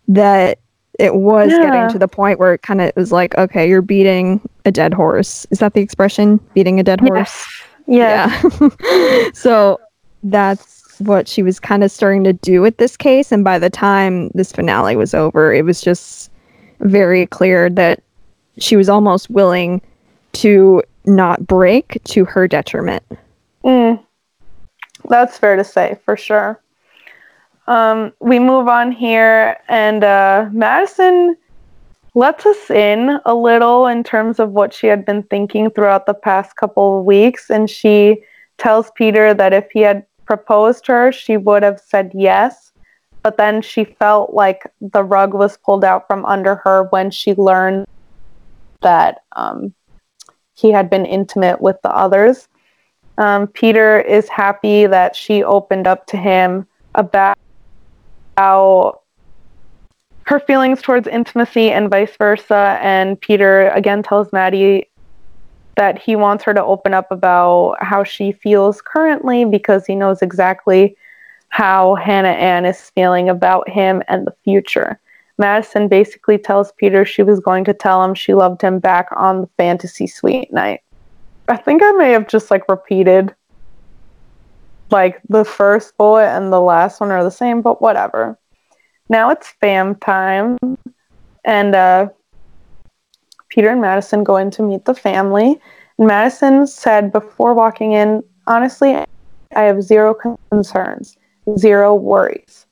[0.09, 0.59] that
[0.99, 1.63] it was Yeah.
[1.63, 4.93] getting to the point where it kind of was like, okay, you're beating a dead
[4.95, 5.47] horse.
[5.51, 6.39] Is that the expression?
[6.55, 7.63] Beating a dead horse?
[7.87, 8.43] Yes.
[8.53, 8.69] Yeah.
[8.71, 9.29] Yeah.
[9.35, 9.81] so
[10.23, 13.33] that's what she was kind of starting to do with this case.
[13.33, 16.31] And by the time this finale was over, it was just
[16.81, 18.03] very clear that
[18.59, 19.81] she was almost willing
[20.33, 23.03] to not break to her detriment.
[23.65, 24.03] Mm.
[25.09, 26.61] That's fair to say, for sure.
[27.73, 31.39] Um, we move on here, and uh, Madison
[32.15, 36.13] lets us in a little in terms of what she had been thinking throughout the
[36.13, 37.49] past couple of weeks.
[37.49, 38.25] And she
[38.59, 42.73] tells Peter that if he had proposed to her, she would have said yes.
[43.23, 47.33] But then she felt like the rug was pulled out from under her when she
[47.37, 47.87] learned
[48.83, 49.73] that um,
[50.53, 52.49] he had been intimate with the others.
[53.17, 57.39] Um, Peter is happy that she opened up to him about
[58.37, 59.01] how
[60.27, 62.79] her feelings towards intimacy and vice versa.
[62.81, 64.89] And Peter again tells Maddie
[65.77, 70.23] that he wants her to open up about how she feels currently because he knows
[70.23, 70.97] exactly
[71.49, 74.99] how Hannah Ann is feeling about him and the future.
[75.39, 79.43] Madison basically tells Peter she was going to tell him she loved him back on
[79.43, 80.81] the fantasy suite night.
[81.49, 83.35] I think I may have just like repeated
[84.93, 88.39] like the first bullet and the last one are the same, but whatever.
[89.09, 90.59] Now it's fam time,
[91.45, 92.09] and uh,
[93.49, 95.59] Peter and Madison go in to meet the family.
[95.99, 100.15] And Madison said before walking in, honestly, I have zero
[100.51, 101.17] concerns,
[101.59, 102.67] zero worries.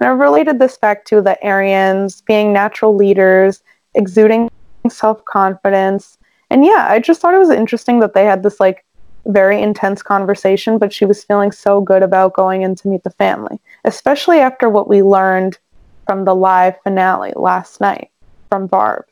[0.00, 3.62] And I related this back to the Arians being natural leaders,
[3.94, 4.50] exuding
[4.88, 6.16] self confidence.
[6.50, 8.84] And yeah, I just thought it was interesting that they had this like
[9.26, 13.10] very intense conversation, but she was feeling so good about going in to meet the
[13.10, 15.58] family, especially after what we learned
[16.06, 18.10] from the live finale last night
[18.48, 19.04] from Barb.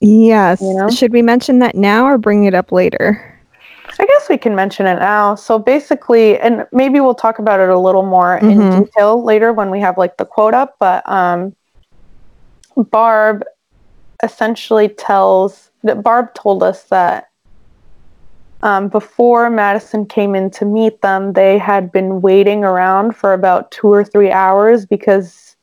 [0.00, 0.60] Yes.
[0.60, 0.90] You know?
[0.90, 3.30] Should we mention that now or bring it up later?
[3.98, 5.34] I guess we can mention it now.
[5.34, 8.86] So basically, and maybe we'll talk about it a little more in Mhm.
[8.86, 10.76] detail later when we have like the quote up.
[10.78, 11.54] But um,
[12.76, 13.44] Barb
[14.22, 17.28] essentially tells that Barb told us that
[18.64, 23.70] um, before Madison came in to meet them, they had been waiting around for about
[23.70, 25.54] two or three hours because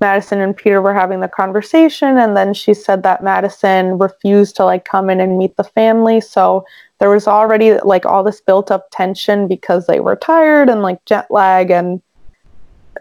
[0.00, 4.64] Madison and Peter were having the conversation, and then she said that Madison refused to
[4.64, 6.20] like come in and meet the family.
[6.20, 6.64] So
[6.98, 11.04] there was already like all this built up tension because they were tired and like
[11.04, 12.00] jet lag and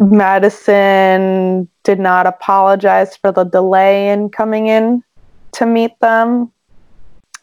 [0.02, 5.02] Madison did not apologize for the delay in coming in
[5.54, 6.52] to meet them.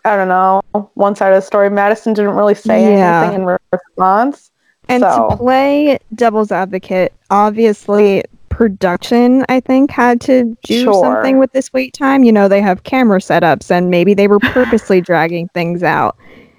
[0.04, 0.62] I don't know.
[0.94, 3.22] One side of the story, Madison didn't really say Yeah.
[3.24, 4.50] anything in response.
[4.88, 11.02] And So- to play devil's advocate, obviously production I think had to do Sure.
[11.02, 12.24] something with this wait time.
[12.24, 16.16] You know, they have camera setups and maybe they were purposely dragging things out.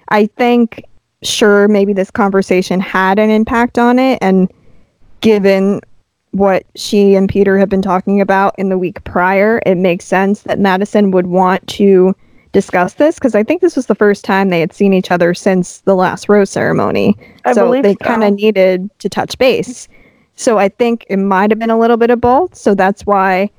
[0.10, 0.84] I think
[1.24, 4.52] sure maybe this conversation had an impact on it and
[5.22, 5.82] given
[6.32, 10.42] what she and Peter have been talking about in the week prior, it makes sense
[10.44, 12.16] that Madison would want to
[12.52, 15.34] discuss this because I think this was the first time they had seen each other
[15.34, 17.18] since the last rose ceremony.
[17.46, 17.98] I so they so.
[18.06, 19.88] kind of needed to touch base.
[20.36, 22.56] So I think it might have been a little bit of both.
[22.56, 23.50] So that's why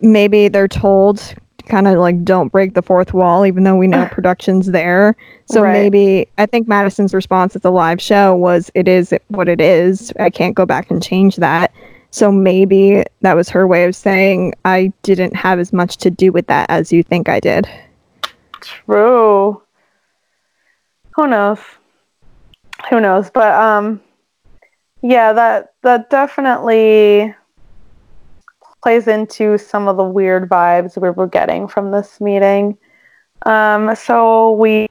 [0.00, 1.34] maybe they're told
[1.66, 5.14] kind of like don't break the fourth wall, even though we know production's there.
[5.46, 5.72] So Right.
[5.72, 10.12] maybe I think Madison's response at the live show was, "It is what it is.
[10.18, 11.72] I can't go back and change that."
[12.10, 16.32] So maybe that was her way of saying, "I didn't have as much to do
[16.32, 17.68] with that as you think I did."
[18.60, 19.62] True.
[21.16, 21.58] Who knows?
[22.90, 23.30] Who knows?
[23.30, 24.00] But um
[25.02, 27.34] yeah, that that definitely
[28.82, 32.78] plays into some of the weird vibes we were getting from this meeting.
[33.46, 34.88] Um so we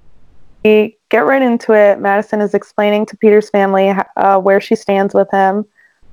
[0.64, 2.00] get right into it.
[2.00, 5.66] Madison is explaining to Peter's family uh, where she stands with him.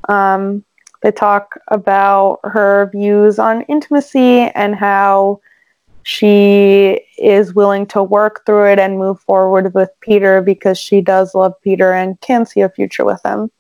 [0.09, 0.65] Um,
[1.03, 5.41] they talk about her views on intimacy and how
[6.05, 11.35] she is willing to work through it and move forward with Peter because she does
[11.35, 13.51] love Peter and can see a future with him.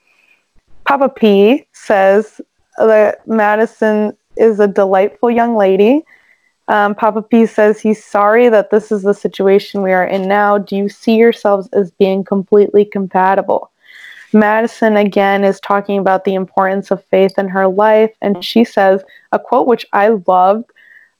[0.84, 2.42] Papa P says
[2.76, 6.02] that Madison is a delightful young lady.
[6.68, 10.58] Um, Papa P says he's sorry that this is the situation we are in now.
[10.58, 13.70] Do you see yourselves as being completely compatible?
[14.34, 19.02] Madison again is talking about the importance of faith in her life, and she says
[19.32, 20.70] a quote which I loved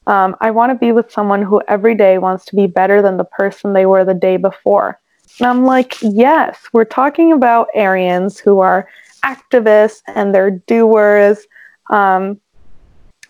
[0.07, 3.17] um, I want to be with someone who every day wants to be better than
[3.17, 5.01] the person they were the day before.
[5.39, 8.89] And I'm like, yes, we're talking about Arians who are
[9.25, 11.47] activists and they're doers.
[11.91, 12.41] Um,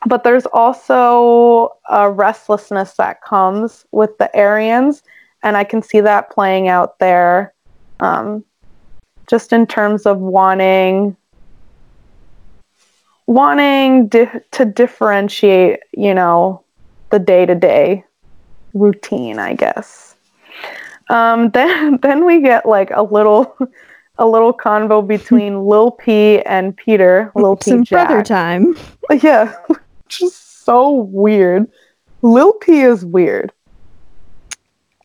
[0.07, 5.03] but there's also a restlessness that comes with the Arians,
[5.43, 7.55] and I can see that playing out there
[8.01, 8.45] um,
[9.29, 11.17] just in terms of wanting
[13.27, 16.64] wanting di- to differentiate, you know,
[17.15, 18.05] the day to day
[18.75, 20.17] routine, I guess.
[21.09, 23.57] Um, then then we get like a little
[24.19, 27.31] a little convo between Lil P and Peter.
[27.37, 28.09] Lil P Some Jack.
[28.09, 28.77] brother time.
[29.23, 29.55] Yeah,
[30.09, 31.71] just so weird.
[32.23, 33.53] Lil P is weird.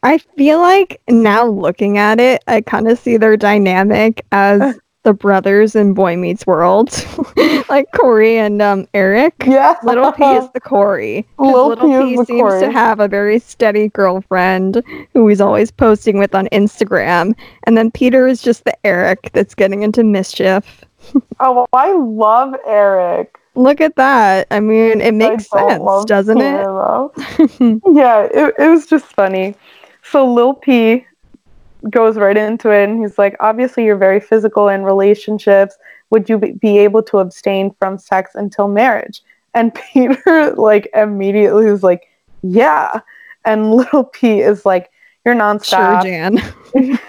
[0.02, 5.14] I feel like now looking at it, I kind of see their dynamic as the
[5.14, 7.06] brothers in Boy Meets World,
[7.70, 9.34] like Corey and um, Eric.
[9.46, 11.26] Yeah, Little P is the Corey.
[11.38, 12.62] Lil Little P P seems Corey.
[12.62, 14.84] to have a very steady girlfriend
[15.14, 17.34] who he's always posting with on Instagram.
[17.64, 20.86] And then Peter is just the Eric that's getting into mischief.
[21.40, 23.38] Oh, I love Eric.
[23.56, 24.48] Look at that.
[24.52, 27.82] I mean, it makes sense, doesn't Peter, it?
[27.94, 29.56] yeah, it, it was just funny.
[30.04, 31.06] So Lil P
[31.90, 35.78] goes right into it and he's like, obviously you're very physical in relationships.
[36.10, 39.22] Would you be- able to abstain from sex until marriage?
[39.54, 42.08] And Peter like immediately is like,
[42.42, 43.02] yeah.
[43.46, 44.90] And little P is like,
[45.26, 46.04] you're Sure, nonstop.
[46.04, 46.38] Jan.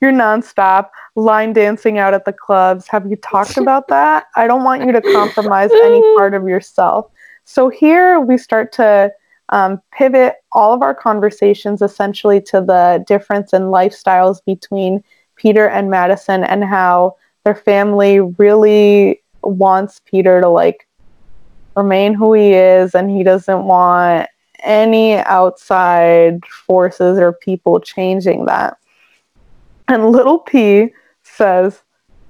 [0.00, 2.86] you're nonstop line dancing out at the clubs.
[2.88, 4.26] Have you talked about that?
[4.36, 7.10] I don't want you to compromise any part of yourself.
[7.44, 9.12] So here we start to
[9.50, 15.02] um, pivot all of our conversations essentially to the difference in lifestyles between
[15.36, 20.88] Peter and Madison and how their family really wants Peter to like
[21.76, 24.28] remain who he is and he doesn't want
[24.62, 28.78] any outside forces or people changing that.
[29.88, 30.90] And little P
[31.22, 31.82] says,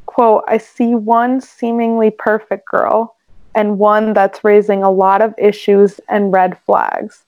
[0.07, 3.15] quote, I see one seemingly perfect girl
[3.55, 7.25] and one that's raising a lot of issues and red flags,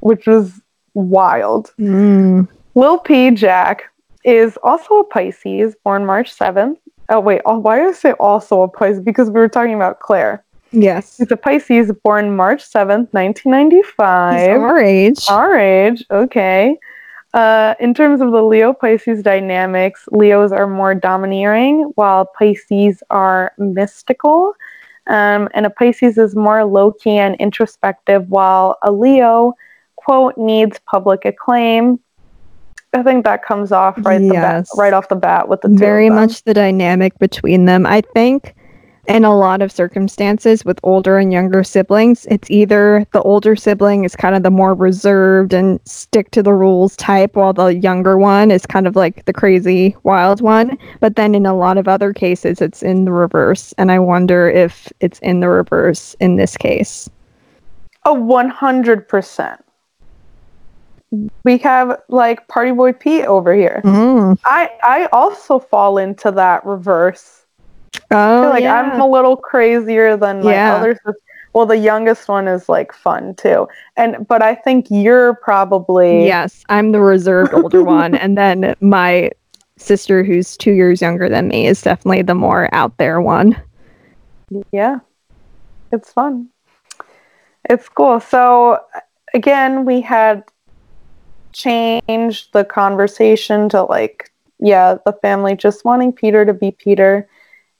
[0.00, 0.60] which was
[0.94, 1.72] wild.
[1.78, 2.48] Mm.
[2.74, 3.84] Lil P Jack
[4.24, 6.76] is also a Pisces, born March 7th.
[7.08, 9.00] Oh, wait, oh, why did I say also a Pisces?
[9.00, 10.44] Because we were talking about Claire.
[10.70, 11.18] Yes.
[11.18, 14.38] He's a Pisces, born March 7th, 1995.
[14.38, 15.28] He's our age.
[15.28, 16.78] Our age, okay.
[17.34, 23.52] Uh, in terms of the Leo Pisces dynamics, Leos are more domineering, while Pisces are
[23.58, 24.54] mystical.
[25.06, 29.54] Um, and a Pisces is more low key and introspective, while a Leo,
[29.96, 31.98] quote, needs public acclaim.
[32.92, 35.74] I think that comes off right the bat, right off the bat with the two
[35.74, 37.86] of very much the dynamic between them.
[37.86, 38.54] I think
[39.08, 44.04] in a lot of circumstances with older and younger siblings, it's either the older sibling
[44.04, 48.16] is kind of the more reserved and stick to the rules type, while the younger
[48.16, 50.78] one is kind of like the crazy wild one.
[51.00, 53.74] But then in a lot of other cases, it's in the reverse.
[53.76, 57.10] And I wonder if it's in the reverse in this case.
[58.04, 59.64] Hundred percent.
[61.44, 63.82] We have like Party Boy Pete over here.
[63.84, 64.38] Mm.
[64.44, 67.41] I I also fall into that reverse.
[68.10, 68.80] Oh, like yeah.
[68.80, 70.74] I'm a little crazier than my Yeah.
[70.74, 71.16] other sis-
[71.54, 76.64] Well, the youngest one is like fun too, and but I think you're probably Yes,
[76.68, 79.30] I'm the reserved older one, and then my
[79.76, 83.60] sister, who's two years younger than me, is definitely the more out there one.
[84.70, 85.00] Yeah,
[85.90, 86.48] it's fun.
[87.68, 88.20] It's cool.
[88.20, 88.78] So
[89.34, 90.44] again, we had
[91.52, 97.28] changed the conversation to like, yeah, the family just wanting Peter to be Peter.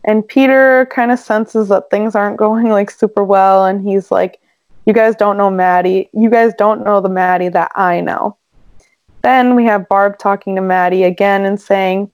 [0.04, 3.66] And Peter kind of senses that things aren't going like super well.
[3.66, 4.40] And he's like,
[4.86, 6.08] you guys don't know Maddie.
[6.12, 8.36] You guys don't know the Maddie that I know.
[9.22, 12.10] Then we have Barb talking to Maddie again and saying,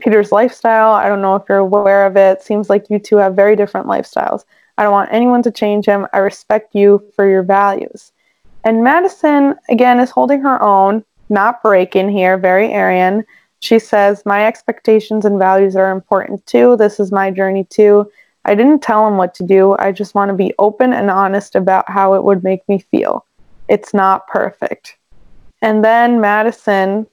[0.00, 2.42] Peter's lifestyle, I don't know if you're aware of it.
[2.42, 4.44] Seems like you two have very different lifestyles.
[4.78, 6.06] I don't want anyone to change him.
[6.12, 8.12] I respect you for your values.
[8.64, 13.24] And Madison, again, is holding her own, not breaking here, very Arian.
[13.60, 16.76] She says, My expectations and values are important too.
[16.76, 18.10] This is my journey too.
[18.44, 19.76] I didn't tell him what to do.
[19.78, 23.24] I just want to be open and honest about how it would make me feel.
[23.68, 24.96] It's not perfect.
[25.62, 27.06] And then Madison,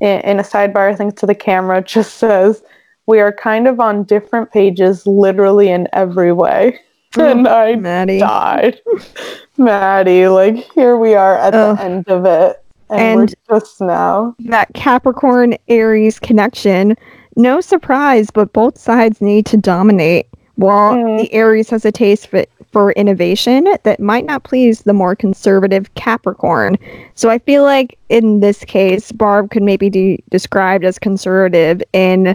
[0.00, 2.62] in, a sidebar, I think to the camera, just says,
[3.06, 6.80] We are kind of on different pages, literally in every way.
[7.18, 8.20] Oh, and I Maddie.
[8.20, 8.80] died.
[9.56, 11.76] Maddie, like, here we are at Ugh.
[11.76, 12.59] the end of it.
[12.90, 14.34] And, And- just now.
[14.40, 16.96] that Capricorn Aries connection,
[17.36, 20.26] no surprise, but both sides need to dominate.
[20.56, 21.18] While Mhm.
[21.20, 25.92] the Aries has a taste for, for innovation that might not please the more conservative
[25.94, 26.76] Capricorn.
[27.14, 32.34] So I feel like in this case, Barb could maybe be described as conservative in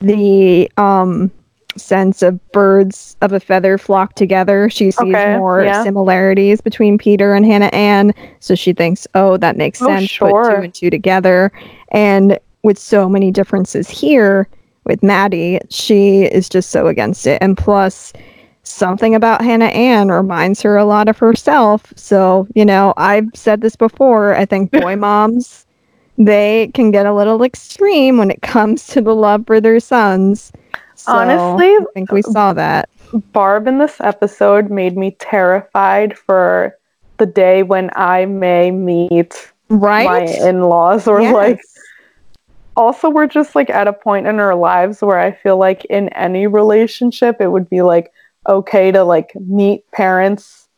[0.00, 1.30] the um,
[1.76, 4.68] sense of birds of a feather flock together.
[4.70, 5.82] She sees Okay, more yeah.
[5.84, 8.12] similarities between Peter and Hannah Ann.
[8.40, 10.16] So she thinks, oh, that makes Oh, sense.
[10.18, 11.52] Put two and two together.
[11.92, 14.48] And with so many differences here
[14.84, 17.38] with Maddie, she is just so against it.
[17.42, 18.12] And plus,
[18.62, 21.92] something about Hannah Ann reminds her a lot of herself.
[21.96, 24.34] So, you know, I've said this before.
[24.34, 25.66] I think boy moms,
[26.18, 30.52] they can get a little extreme when it comes to the love for their sons.
[31.00, 32.88] So, Honestly, I think we saw that.
[33.32, 36.76] Barb in this episode made me terrified for
[37.18, 40.04] the day when I may meet Right?
[40.04, 41.32] my in-laws or Yes.
[41.34, 41.60] like
[42.76, 46.08] also we're just like at a point in our lives where I feel like in
[46.10, 48.12] any relationship it would be like
[48.48, 50.68] okay to like meet parents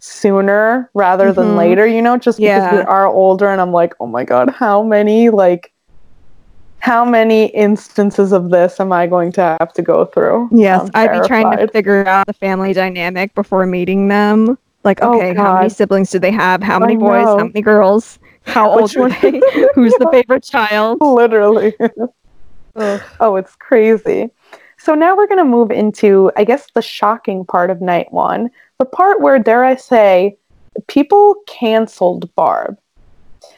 [0.00, 1.56] sooner rather than Mhm.
[1.56, 4.82] later, you know, just because we are older and I'm like, "Oh my god, how
[4.82, 5.72] many like
[6.82, 11.08] how many instances of this am I going to have to go through?" Yes, I'm
[11.08, 14.58] I'd be trying to figure out the family dynamic before meeting them.
[14.84, 16.60] Like, Oh, okay, how many siblings do they have?
[16.60, 17.24] How many I boys?
[17.24, 17.38] know.
[17.38, 18.18] How many girls?
[18.46, 19.40] How old were they?
[19.76, 20.98] Who's the favorite child?
[21.00, 21.72] literally.
[22.74, 24.30] Oh, it's crazy.
[24.78, 28.50] So now we're going to move into, I guess, the shocking part of night one.
[28.78, 30.36] The part where, dare I say,
[30.88, 32.76] people canceled Barb.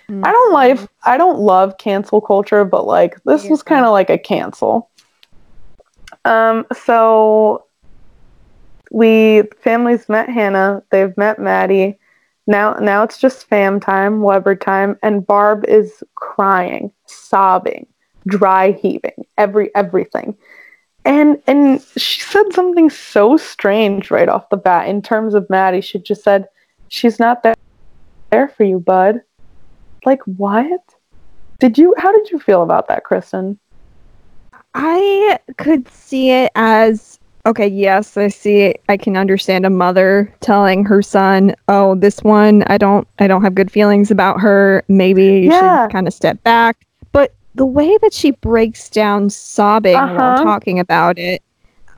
[0.09, 4.11] I don't like, I don't love cancel culture, but like this was kind of like
[4.11, 4.91] a cancel.
[6.25, 7.67] Um, so
[8.91, 11.99] we families met Hannah, they've met Maddie.
[12.47, 17.87] Now, now it's just fam time, Weber time, and Barb is crying, sobbing
[18.27, 20.37] dry heaving, every everything.
[21.05, 25.81] And and she said something so strange right off the bat in terms of Maddie.
[25.81, 26.47] She just said,
[26.89, 27.45] She's not
[28.31, 29.21] there for you, bud.
[30.05, 30.81] Like what?
[31.61, 33.59] Did you how did you feel about that, Kristen?
[34.75, 38.83] I could see it as okay, yes, I see it.
[38.89, 43.43] I can understand a mother telling her son, "Oh, this one, I don't I don't
[43.43, 44.83] have good feelings about her.
[44.89, 45.85] Maybe you Yeah.
[45.85, 50.43] should kind of step back." But the way that she breaks down sobbing while Uh-huh.
[50.43, 51.43] talking about it,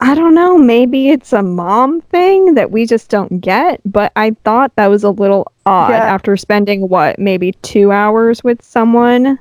[0.00, 4.32] I don't know, maybe it's a mom thing that we just don't get, but I
[4.44, 5.98] thought that was a little odd Yeah.
[5.98, 9.38] after spending what, maybe 2 hours with someone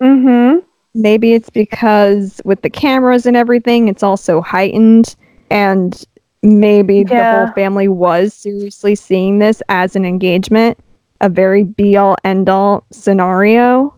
[0.00, 0.58] Mm-hmm.
[0.94, 5.14] maybe it's because with the cameras and everything it's also heightened
[5.50, 6.04] and
[6.42, 10.78] maybe the whole family was seriously seeing this as an engagement
[11.20, 13.94] a very be all end all scenario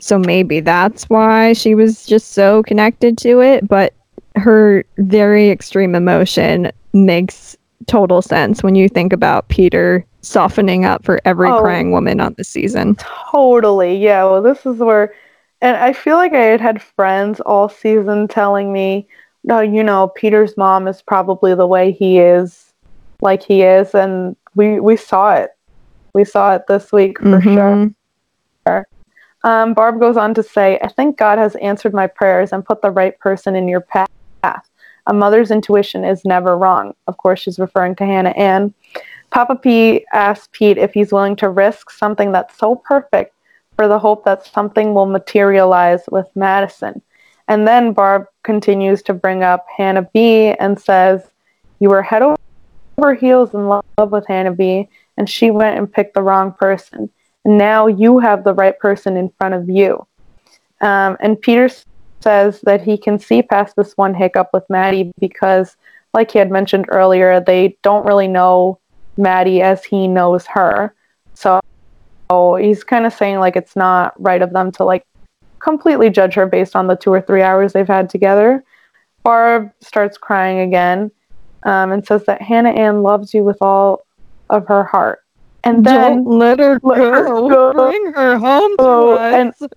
[0.00, 3.92] so maybe that's why she was just so connected to it but
[4.36, 7.56] her very extreme emotion makes
[7.86, 11.60] total sense when you think about peter softening up for every Oh.
[11.60, 12.96] crying woman on the season
[13.30, 13.96] Totally.
[13.96, 14.24] Yeah.
[14.24, 15.14] Well, this is where,
[15.60, 19.08] and I feel like I had had friends all season telling me,
[19.44, 22.72] no, you know, Peter's mom is probably the way he is,
[23.20, 25.50] like he is, and we we saw it.
[26.14, 27.90] We saw it this week for sure.
[28.68, 28.84] Mhm.
[29.44, 32.80] Um, Barb goes on to say, I think God has answered my prayers and put
[32.82, 34.08] the right person in your path.
[35.06, 36.94] A mother's intuition is never wrong.
[37.06, 38.72] Of course, she's referring to Hannah Ann.
[39.30, 43.34] Papa P asks Pete if he's willing to risk something that's so perfect
[43.76, 47.02] for the hope that something will materialize with Madison.
[47.48, 51.22] And then Barb continues to bring up Hannah B and says,
[51.80, 56.14] You were head over heels in love with Hannah B, and she went and picked
[56.14, 57.10] the wrong person.
[57.44, 60.06] Now you have the right person in front of you.
[60.80, 61.68] Um, and Peter
[62.22, 65.76] says that he can see past this one hiccup with Maddie because,
[66.14, 68.78] like he had mentioned earlier, they don't really know
[69.16, 70.94] Maddie as he knows her.
[71.34, 71.60] So
[72.56, 75.04] he's kind of saying like it's not right of them to like
[75.58, 78.64] completely judge her based on the two or three hours they've had together.
[79.22, 81.10] Barb starts crying again
[81.64, 84.06] um, and says that Hannah Ann loves you with all
[84.50, 85.20] of her heart.
[85.64, 87.48] And then Don't let her let her go.
[87.48, 87.72] go.
[87.72, 89.34] Bring her home to Oh, us.
[89.60, 89.70] and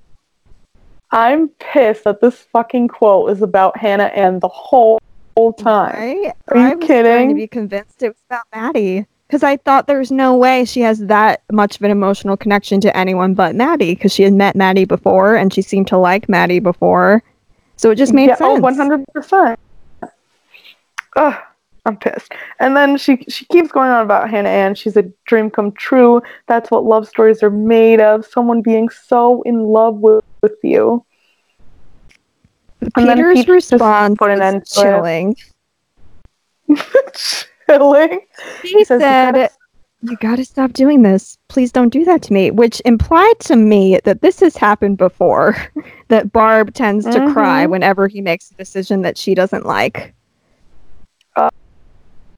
[1.16, 5.02] I'm pissed that this fucking quote is about Hannah Ann the whole,
[5.38, 5.96] whole time.
[5.96, 6.34] Right?
[6.50, 7.30] Are you I was kidding?
[7.30, 9.06] to be convinced it was about Maddie.
[9.26, 12.96] Because I thought there's no way she has that much of an emotional connection to
[12.96, 13.96] anyone but Maddie.
[13.96, 17.24] Because she had met Maddie before and she seemed to like Maddie before.
[17.78, 18.78] So it just made yeah, oh, sense.
[18.78, 19.56] Oh,
[20.04, 20.12] 100%.
[21.16, 21.44] Ugh,
[21.86, 22.32] I'm pissed.
[22.60, 24.74] And then she she keeps going on about Hannah Ann.
[24.76, 26.22] She's a dream come true.
[26.48, 28.26] That's what love stories are made of.
[28.26, 31.06] Someone being so in love with, with you.
[32.82, 35.36] And Peter's Pete just response put an end chilling.
[37.68, 38.20] Chilling.
[38.62, 39.50] He says, "You said, gotta
[40.02, 41.38] You gotta stop doing this.
[41.48, 42.52] Please don't do that to me.
[42.52, 45.56] Which implied to me that this has happened before.
[46.10, 47.70] that Barb tends to cry Mhm.
[47.72, 50.14] whenever he makes a decision that she doesn't like.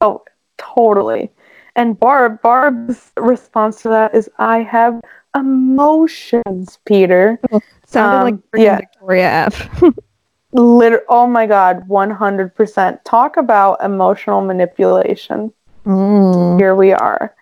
[0.01, 0.23] Oh,
[0.57, 1.29] totally.
[1.75, 4.99] And Barb, Barb's response to that is, "I have
[5.35, 7.39] emotions, Peter."
[7.85, 8.77] Sounded Um, like yeah.
[8.77, 9.83] Victoria F.
[10.53, 12.99] Liter- oh my god, 100%.
[13.03, 15.53] Talk about emotional manipulation.
[15.85, 16.59] Mm.
[16.59, 17.33] Here we are.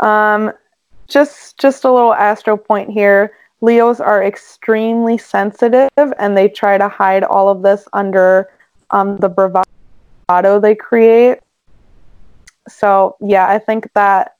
[0.00, 0.52] Um,
[1.08, 3.32] just just a little astro point here.
[3.62, 8.48] Leos are extremely sensitive, and they try to hide all of this under
[8.90, 11.38] um, the bravado they create.
[12.68, 14.36] So yeah, I think that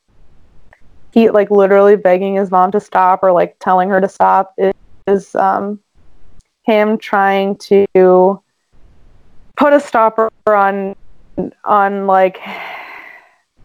[1.12, 4.74] he like literally begging his mom to stop or like telling her to stop is,
[5.06, 5.80] is um,
[6.64, 8.42] him trying to
[9.56, 10.94] put a stopper on
[11.64, 12.38] on like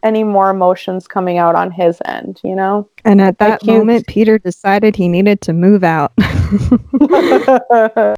[0.04, 2.90] any more emotions coming out on his end, you know?
[3.06, 6.14] And at that Like moment, Peter decided he needed to move out.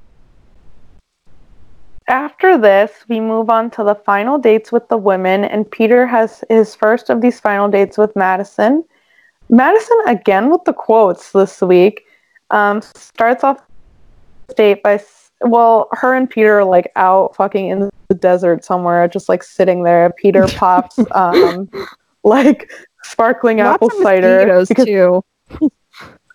[2.08, 6.44] After this, we move on to the final dates with the women, and Peter has
[6.50, 8.84] his first of these final dates with Madison.
[9.48, 12.02] Madison, again with the quotes this week,
[12.50, 13.58] um, starts off
[14.48, 15.02] the date by,
[15.40, 19.82] well, her and Peter are like out fucking in the desert somewhere, just like sitting
[19.82, 20.12] there.
[20.18, 21.68] Peter pops um,
[22.22, 22.70] like
[23.02, 25.22] sparkling Lots apple cider because too.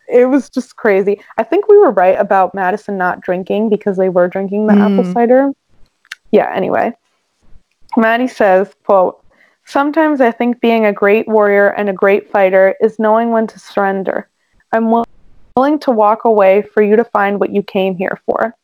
[0.07, 1.21] it was just crazy.
[1.37, 5.03] I think we were right about Madison not drinking because they were drinking the apple
[5.03, 5.13] Mm.
[5.13, 5.51] cider.
[6.31, 6.93] Yeah, anyway.
[7.97, 9.23] Maddie says, quote,
[9.65, 13.59] Sometimes I think being a great warrior and a great fighter is knowing when to
[13.59, 14.27] surrender.
[14.71, 15.03] I'm wi-
[15.55, 18.55] willing to walk away for you to find what you came here for.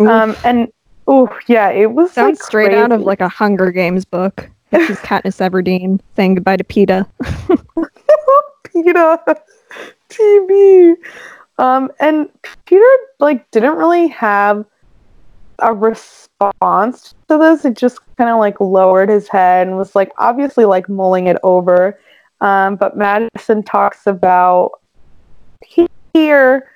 [0.00, 0.08] Oof.
[0.08, 0.68] Um, and
[1.08, 4.48] oh yeah, it was Sounds like straight out of like a Hunger Games book.
[4.70, 7.08] This is Katniss Everdeen saying goodbye to Peeta.
[8.64, 9.40] PETA
[10.10, 10.94] TV.
[11.58, 12.28] Um, and
[12.66, 12.84] Peter
[13.18, 14.64] like didn't really have
[15.58, 17.64] a response to this.
[17.64, 21.38] It just kind of like lowered his head and was like obviously like mulling it
[21.42, 21.98] over.
[22.40, 24.72] Um, but Madison talks about
[26.14, 26.70] here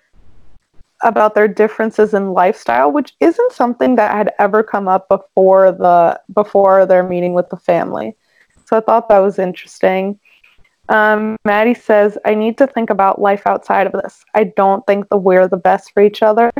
[1.03, 6.20] about their differences in lifestyle, which isn't something that had ever come up before the
[6.33, 8.16] before their meeting with the family.
[8.66, 10.18] So I thought that was interesting.
[10.89, 14.24] Um, Maddie says, I need to think about life outside of this.
[14.35, 16.51] I don't think that we're the best for each other.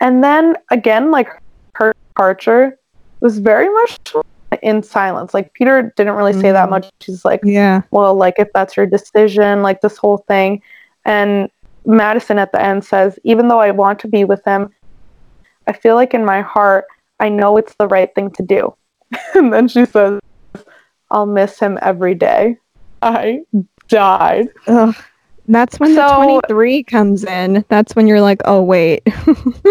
[0.00, 1.28] And then again, like
[2.18, 2.76] departure
[3.20, 3.98] was very much
[4.62, 5.34] in silence.
[5.34, 6.70] Like Peter didn't really say that Mm.
[6.70, 6.90] much.
[7.00, 7.82] She's like, Yeah.
[7.92, 10.60] well, like if that's your decision, like this whole thing.
[11.04, 11.48] And
[11.86, 14.70] Madison at the end says, even though I want to be with him,
[15.68, 16.86] I feel like in my heart,
[17.20, 18.74] I know it's the right thing to do.
[19.34, 20.18] and then she says,
[21.10, 22.56] I'll miss him every day.
[23.00, 23.42] I
[23.88, 24.48] died.
[24.66, 24.94] Ugh.
[25.46, 27.64] That's when the 23 comes in.
[27.68, 29.02] That's when you're like, oh, wait.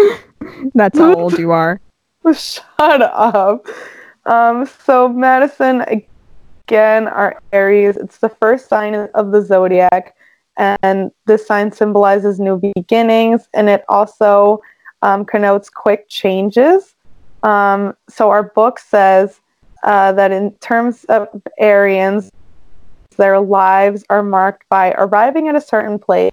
[0.74, 1.80] That's how old you are.
[2.34, 3.66] Shut up.
[4.26, 5.84] Um, so Madison
[6.66, 7.96] again are Aries.
[7.96, 10.14] It's the first sign of the zodiac,
[10.56, 14.60] and this sign symbolizes new beginnings, and it also
[15.02, 16.94] um, connotes quick changes.
[17.42, 19.40] Um, so our book says
[19.84, 22.30] uh, that in terms of Arians,
[23.16, 26.32] their lives are marked by arriving at a certain place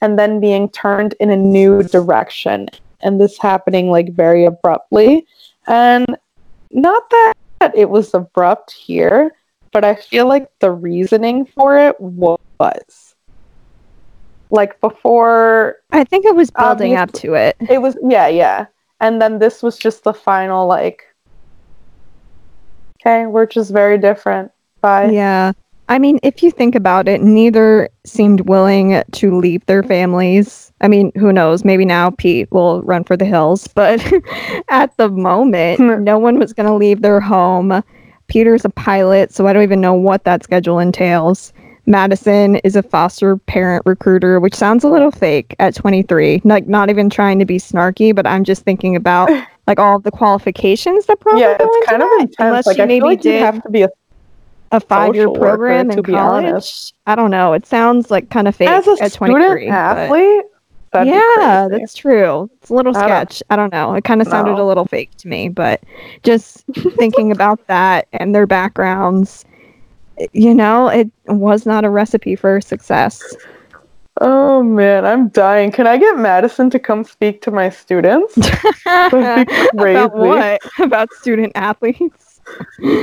[0.00, 2.68] and then being turned in a new direction,
[3.06, 5.26] and this happening like very abruptly.
[5.68, 6.04] And
[6.72, 7.34] not that
[7.74, 9.34] it was abrupt here,
[9.72, 13.14] but I feel like the reasoning for it was
[14.50, 17.56] like before I think it was building up to it.
[17.70, 18.66] it was yeah, yeah.
[19.00, 21.04] And then this was just the final like
[23.00, 24.50] okay, we're just very different.
[24.80, 25.10] Bye.
[25.10, 25.52] Yeah.
[25.88, 30.72] I mean, if you think about it, neither seemed willing to leave their families.
[30.80, 31.64] I mean, who knows?
[31.64, 34.04] Maybe now Pete will run for the hills, but
[34.68, 36.02] at the moment, hmm.
[36.02, 37.82] no one was going to leave their home.
[38.28, 41.52] Peter's a pilot, so I don't even know what that schedule entails.
[41.86, 46.42] Madison is a foster parent recruiter, which sounds a little fake at 23.
[46.44, 49.30] Like not even trying to be snarky, but I'm just thinking about
[49.68, 52.36] like all the qualifications that probably yeah, it's kind of that, intense.
[52.40, 53.88] unless Like you I maybe feel like you did have to be a
[54.72, 56.44] a five-year worker, program to in be college.
[56.46, 56.94] honest.
[57.06, 57.52] I don't know.
[57.52, 59.68] It sounds like kind of fake as a at student 23.
[59.68, 60.44] athlete.
[60.94, 62.48] Yeah, that's true.
[62.62, 63.42] It's a little I don't- sketch.
[63.50, 63.94] I don't know.
[63.94, 65.82] It kind of sounded a little fake to me, but
[66.22, 66.64] just
[66.96, 69.44] thinking about that and their backgrounds,
[70.32, 73.22] you know, it was not a recipe for success.
[74.22, 75.70] Oh man, I'm dying.
[75.70, 78.34] Can I get Madison to come speak to my students
[78.86, 79.46] That'd
[79.76, 80.60] be About what?
[80.78, 82.25] About student athletes?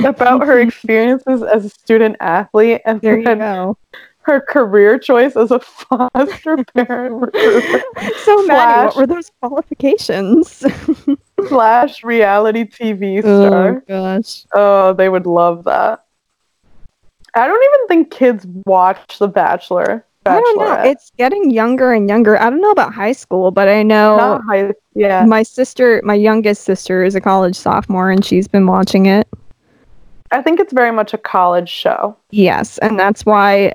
[0.04, 3.76] About her experiences as a student athlete and There you go.
[4.22, 7.82] her career choice as a foster parent recruiter
[8.24, 10.64] So, Maddie, what were those qualifications?
[11.48, 13.80] slash reality TV oh star?
[13.86, 14.44] gosh.
[14.54, 16.04] Oh, they would love that.
[17.34, 20.06] I don't even think kids watch The Bachelor.
[20.26, 20.82] I don't know.
[20.82, 22.40] It's getting younger and younger.
[22.40, 24.72] I don't know about high school, but I know high.
[24.94, 29.28] Yeah, my sister, my youngest sister, is a college sophomore, and she's been watching it.
[30.30, 32.16] I think it's very much a college show.
[32.30, 33.74] Yes, and that's why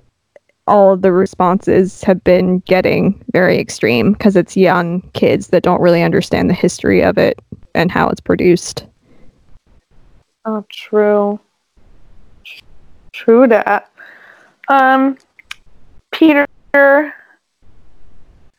[0.68, 5.82] all of the responses have been getting very extreme because it's young kids that don't
[5.82, 7.40] really understand the history of it
[7.76, 8.86] and how it's produced.
[10.46, 11.40] Oh, true.
[13.12, 13.92] True that.
[14.70, 15.18] Um,
[16.20, 16.46] Peter,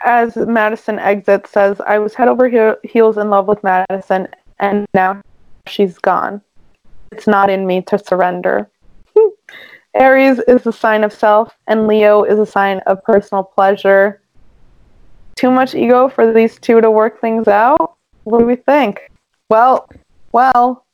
[0.00, 4.86] as Madison exits, says, "I was head over he- heels in love with Madison, and
[4.94, 5.20] now
[5.66, 6.40] she's gone.
[7.12, 8.70] It's not in me to surrender."
[9.94, 14.22] Aries is a sign of self, and Leo is a sign of personal pleasure.
[15.36, 17.96] Too much ego for these two to work things out.
[18.24, 19.10] What do we think?
[19.50, 19.86] Well,
[20.32, 20.86] well,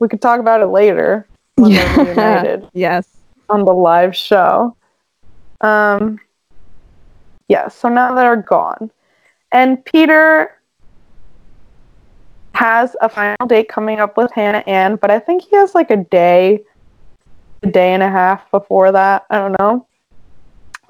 [0.00, 3.06] we could talk about it later when they're reunited yes.
[3.48, 4.74] on the live show.
[5.64, 6.20] Um,
[7.48, 8.90] yeah, so now they're gone.
[9.50, 10.58] And Peter
[12.54, 15.90] has a final date coming up with Hannah Ann, but I think he has like
[15.90, 16.62] a day,
[17.62, 19.24] a day and a half before that.
[19.30, 19.86] I don't know.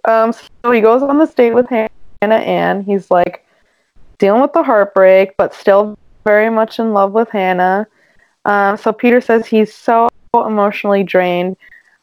[0.06, 1.88] Um, so he goes on this date with Hannah
[2.22, 2.82] Ann.
[2.82, 3.46] He's like
[4.18, 7.86] dealing with the heartbreak, but still very much in love with Hannah.
[8.44, 11.56] Um, so Peter says he's so emotionally drained.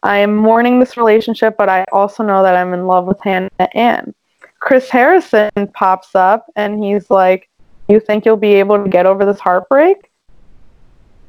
[0.04, 3.50] I am mourning this relationship, but I also know that I'm in love with Hannah
[3.74, 4.14] Ann.
[4.60, 7.50] Chris Harrison pops up and he's like,
[7.88, 10.12] You think you'll be able to get over this heartbreak?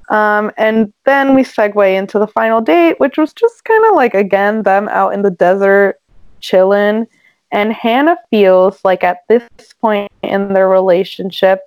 [0.09, 4.15] Um, and then we segue into the final date, which was just kind of like,
[4.15, 6.01] again, them out in the desert
[6.41, 7.07] chilling.
[7.51, 9.45] And Hannah feels like at this
[9.81, 11.61] point in their relationship,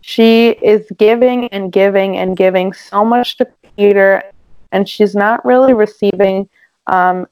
[0.00, 4.22] she is giving and giving and giving so much to Peter
[4.72, 6.48] and she's not really receiving
[6.86, 7.26] um,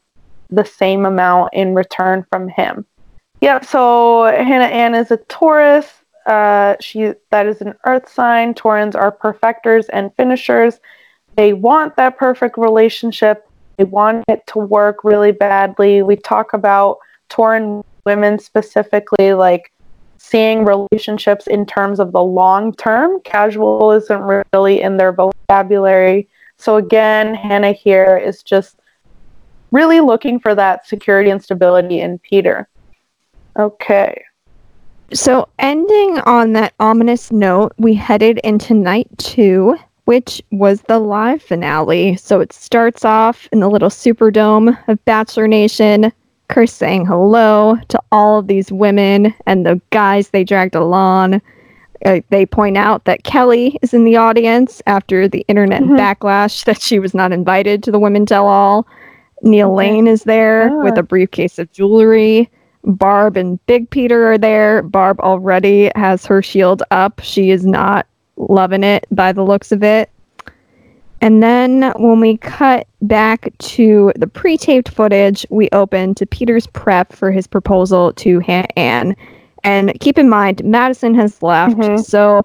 [0.50, 2.84] the same amount in return from him.
[3.40, 3.64] Yep.
[3.64, 5.86] So Hannah Ann is a Taurus.
[6.26, 8.54] Uh, she that is an Earth sign.
[8.54, 10.80] Taureans are perfecters and finishers.
[11.36, 13.46] They want that perfect relationship.
[13.76, 16.02] They want it to work really badly.
[16.02, 19.72] We talk about Taurean women specifically, like
[20.16, 23.20] seeing relationships in terms of the long term.
[23.22, 26.28] Casual isn't really in their vocabulary.
[26.58, 28.78] So again, Hannah here is just
[29.70, 32.68] really looking for that security and stability in Peter.
[33.58, 34.24] Okay.
[35.12, 39.76] So, ending on that ominous note, we headed into night two,
[40.06, 42.16] which was the live finale.
[42.16, 46.10] So, it starts off in the little Superdome of Bachelor Nation.
[46.48, 51.40] Chris saying hello to all of these women and the guys they dragged along.
[52.04, 55.98] Uh, they point out that Kelly is in the audience after the internet Mhm.
[55.98, 58.86] backlash that she was not invited to the Women Tell All.
[59.42, 59.76] Neil Okay.
[59.90, 61.00] Lane is there with Ah.
[61.00, 62.48] a briefcase of jewelry.
[62.84, 64.82] Barb and Big Peter are there.
[64.82, 67.20] Barb already has her shield up.
[67.22, 70.10] She is not loving it by the looks of it.
[71.22, 76.66] And then when we cut back to the pre taped footage, we open to Peter's
[76.66, 79.16] prep for his proposal to Hannah Ann.
[79.64, 81.76] And keep in mind, Madison has left.
[81.76, 82.04] Mhm.
[82.04, 82.44] So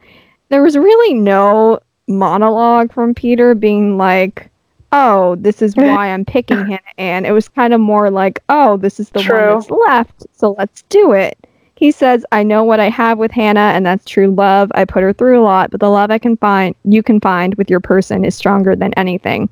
[0.49, 4.49] there was really no monologue from Peter being like,
[4.91, 8.77] oh, this is why I'm picking Hannah and It was kind of more like, oh,
[8.77, 9.37] this is the True.
[9.37, 10.25] one that's left.
[10.33, 11.37] So let's do it.
[11.75, 14.69] He says, I know what I have with Hannah, and that's true love.
[14.75, 17.55] I put her through a lot, but the love I can find, you can find
[17.55, 19.47] with your person is stronger than anything.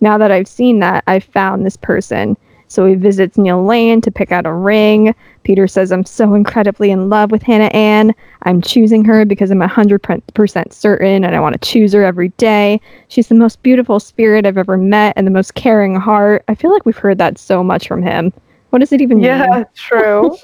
[0.00, 2.36] Now that I've seen that, I've found this person.
[2.72, 5.14] So he visits Neil Lane to pick out a ring.
[5.42, 8.14] Peter says, I'm so incredibly in love with Hannah Ann.
[8.44, 12.80] I'm choosing her because I'm 100% certain and I want to choose her every day.
[13.08, 16.44] She's the most beautiful spirit I've ever met and the most caring heart.
[16.48, 18.32] I feel like we've heard that so much from him.
[18.70, 19.52] What does it even Yeah, mean?
[19.52, 20.36] Yeah, true.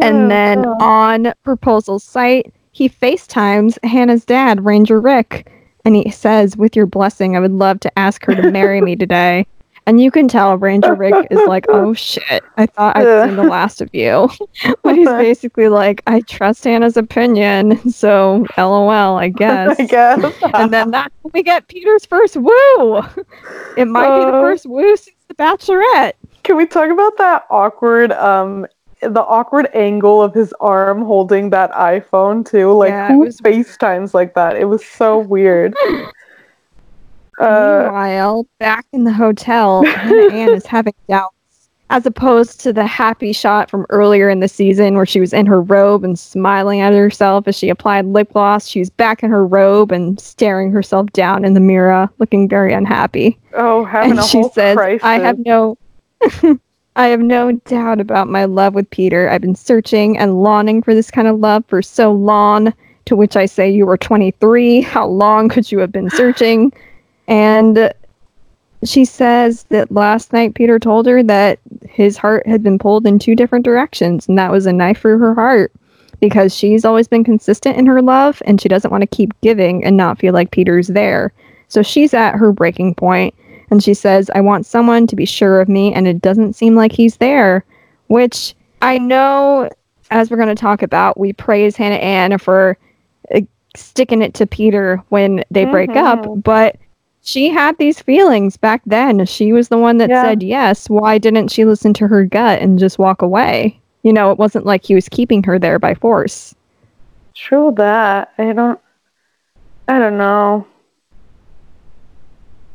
[0.02, 5.50] And oh, then Oh, on proposal site, he FaceTimes Hannah's dad, Ranger Rick,
[5.84, 8.96] and he says, With your blessing, I would love to ask her to marry me
[8.96, 9.46] today.
[9.88, 13.44] And you can tell Ranger Rick is like, Oh shit, I thought I'd seen the
[13.44, 14.28] last of you.
[14.82, 19.78] but he's basically like, I trust Hannah's opinion, so lol, I guess.
[19.78, 20.34] I guess.
[20.54, 22.98] and then that's when we get Peter's first woo.
[23.76, 24.42] It might be the Oh.
[24.42, 26.12] first woo since The Bachelorette.
[26.42, 28.66] Can we talk about that awkward um
[29.02, 32.72] the awkward angle of his arm holding that iPhone too?
[32.72, 33.40] Like Yeah, it who was.
[33.40, 34.56] FaceTimes like that?
[34.56, 35.76] It was so weird.
[37.38, 41.32] Uh Meanwhile, back in the hotel, Hannah Ann is having doubts.
[41.88, 45.46] As opposed to the happy shot from earlier in the season where she was in
[45.46, 49.46] her robe and smiling at herself as she applied lip gloss, she's back in her
[49.46, 53.38] robe and staring herself down in the mirror, looking very unhappy.
[53.54, 55.04] oh having and a she whole says, crisis.
[55.04, 55.78] I have no
[56.96, 59.28] I have no doubt about my love with Peter.
[59.28, 62.72] I've been searching and longing for this kind of love for so long.
[63.04, 64.80] To which I say, You were 23.
[64.80, 66.72] How long could you have been searching?
[67.28, 67.92] And
[68.84, 71.58] she says that last night Peter told her that
[71.88, 75.18] his heart had been pulled in two different directions, and that was a knife through
[75.18, 75.72] her heart
[76.20, 79.84] because she's always been consistent in her love and she doesn't want to keep giving
[79.84, 81.30] and not feel like Peter's there.
[81.68, 83.34] So she's at her breaking point
[83.70, 86.74] and she says, I want someone to be sure of me, and it doesn't seem
[86.76, 87.64] like he's there.
[88.06, 89.68] Which I know,
[90.12, 92.78] as we're going to talk about, we praise Hannah Ann for
[93.34, 93.40] uh,
[93.74, 96.44] sticking it to Peter when they break up, Mhm.
[96.44, 96.76] but
[97.26, 99.26] she had these feelings back then.
[99.26, 100.22] She was the one that Yeah.
[100.22, 100.88] said yes.
[100.88, 103.78] Why didn't she listen to her gut and just walk away?
[104.04, 106.54] You know, it wasn't like he was keeping her there by force.
[107.34, 108.32] True that.
[108.38, 108.78] I don't
[109.88, 110.66] I don't know.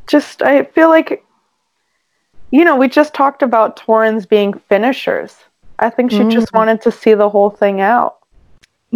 [0.08, 1.24] Just I feel like
[2.52, 5.38] you know, we just talked about Taureans being finishers.
[5.80, 6.58] I think she just Mhm.
[6.58, 8.18] wanted to see the whole thing out.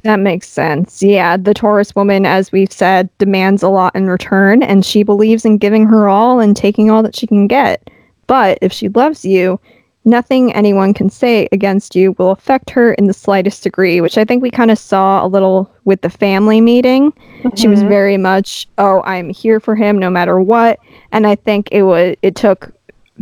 [0.04, 1.02] That makes sense.
[1.02, 5.46] Yeah, the Taurus woman, as we've said, demands a lot in return, and she believes
[5.46, 7.90] in giving her all and taking all that she can get.
[8.28, 9.60] But if she loves you,
[10.04, 14.26] nothing anyone can say against you will affect her in the slightest degree, which I
[14.26, 17.14] think we kind of saw a little with the family meeting.
[17.56, 17.88] She was Mhm.
[17.88, 20.78] very much, "Oh, I'm here for him no matter what."
[21.12, 22.72] And I think it was it took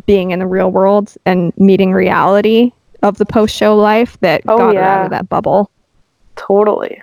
[0.08, 2.72] being in the real world and meeting reality
[3.04, 5.70] of the post-show life that Oh, got her out of that bubble.
[6.36, 7.02] Totally.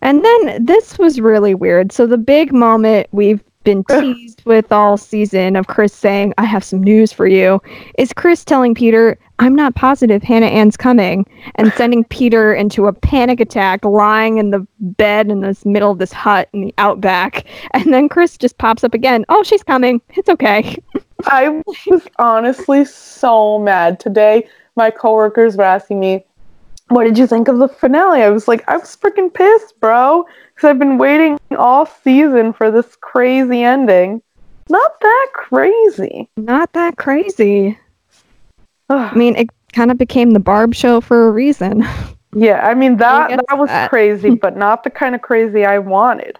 [0.00, 1.92] And then this was really weird.
[1.92, 6.64] So the big moment we've been teased with all season of Chris saying, I have
[6.64, 7.60] some news for you,
[7.98, 11.26] is Chris telling Peter, I'm not positive Hannah Ann's coming,
[11.56, 15.98] and sending Peter into a panic attack, lying in the bed in this middle of
[15.98, 17.44] this hut in the outback.
[17.74, 19.24] And then Chris just pops up again.
[19.28, 20.00] Oh, she's coming.
[20.10, 20.76] It's okay.
[21.26, 24.48] I was honestly so mad today.
[24.76, 26.24] My coworkers were asking me,
[26.88, 30.24] "What did you think of the finale?" I was like, "I was freaking pissed, bro,
[30.54, 34.22] because I've been waiting all season for this crazy ending.
[34.68, 37.78] Not that crazy." Not that crazy.
[38.90, 41.86] I mean, it kind of became the Barb show for a reason.
[42.34, 43.90] yeah, I mean that gets that was that.
[43.90, 46.38] crazy, but not the kind of crazy I wanted.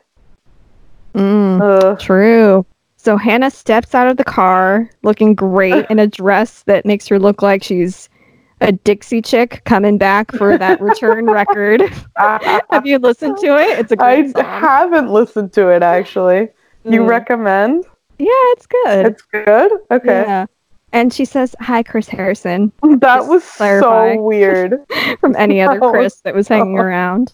[1.15, 1.99] Mm.
[1.99, 2.65] True.
[2.97, 7.19] So Hannah steps out of the car looking great in a dress that makes her
[7.19, 8.09] look like she's
[8.61, 11.83] a Dixie chick coming back for that return record.
[12.17, 13.79] Have you listened to it?
[13.79, 14.45] It's a I great song.
[14.45, 16.49] haven't listened to it actually.
[16.85, 17.09] You Mm.
[17.09, 17.85] recommend?
[18.19, 19.07] yeah, it's good.
[19.07, 19.73] It's good.
[19.91, 20.23] Okay.
[20.27, 20.47] Yeah.
[20.93, 24.79] And she says, "Hi, Chris Harrison," That Just was so weird.
[25.21, 27.33] from any other That was Chris that was hanging so- around.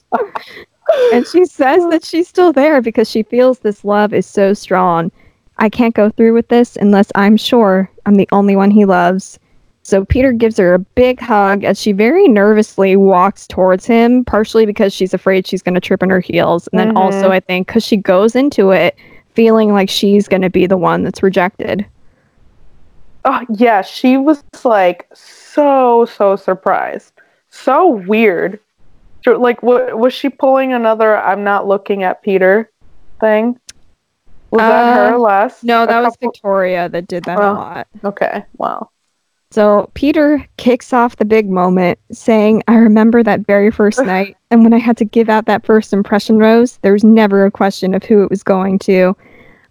[1.12, 5.10] and she says that she's still there because she feels this love is so strong.
[5.58, 9.38] I can't go through with this unless I'm sure I'm the only one he loves.
[9.86, 14.64] So Peter gives her a big hug as she very nervously walks towards him, partially
[14.64, 16.66] because she's afraid she's going to trip on her heels.
[16.68, 16.96] And then Mhm.
[16.96, 18.96] also, I think, because she goes into it
[19.34, 21.84] feeling like she's going to be the one that's rejected.
[23.26, 27.12] Oh yeah, she was like so so surprised,
[27.50, 28.58] so weird.
[29.26, 32.70] Like, what was she pulling another "I'm not looking at Peter"
[33.20, 33.58] thing?
[34.50, 35.64] Was that Uh, her last?
[35.64, 37.54] No, that was Victoria that did that a Oh.
[37.54, 37.86] lot.
[38.04, 38.88] Okay, wow.
[39.54, 44.64] So Peter kicks off the big moment, saying, I remember that very first night, and
[44.64, 47.94] when I had to give out that first impression rose, there was never a question
[47.94, 49.16] of who it was going to.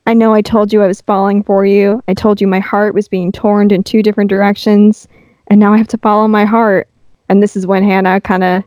[0.08, 2.02] I know I told you I was falling for you.
[2.08, 5.06] I told you my heart was being torn in two different directions,
[5.48, 6.88] and now I have to follow my heart.
[7.28, 8.64] And this is when Hannah kind of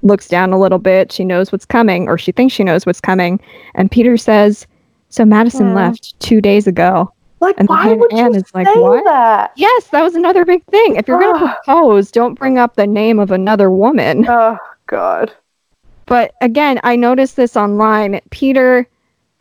[0.00, 1.12] looks down a little bit.
[1.12, 3.40] She knows what's coming, or she thinks she knows what's coming.
[3.74, 4.66] And Peter says,
[5.10, 5.74] So Madison Hmm.
[5.74, 7.12] left two days ago.
[7.46, 9.52] Like, And why would you Ann is like, "What?" that?
[9.54, 10.96] Yes, that was another big thing.
[10.96, 14.26] If you're going to propose, don't bring up the name of another woman.
[14.28, 15.32] Oh God.
[16.06, 18.20] But again, I noticed this online.
[18.30, 18.86] Peter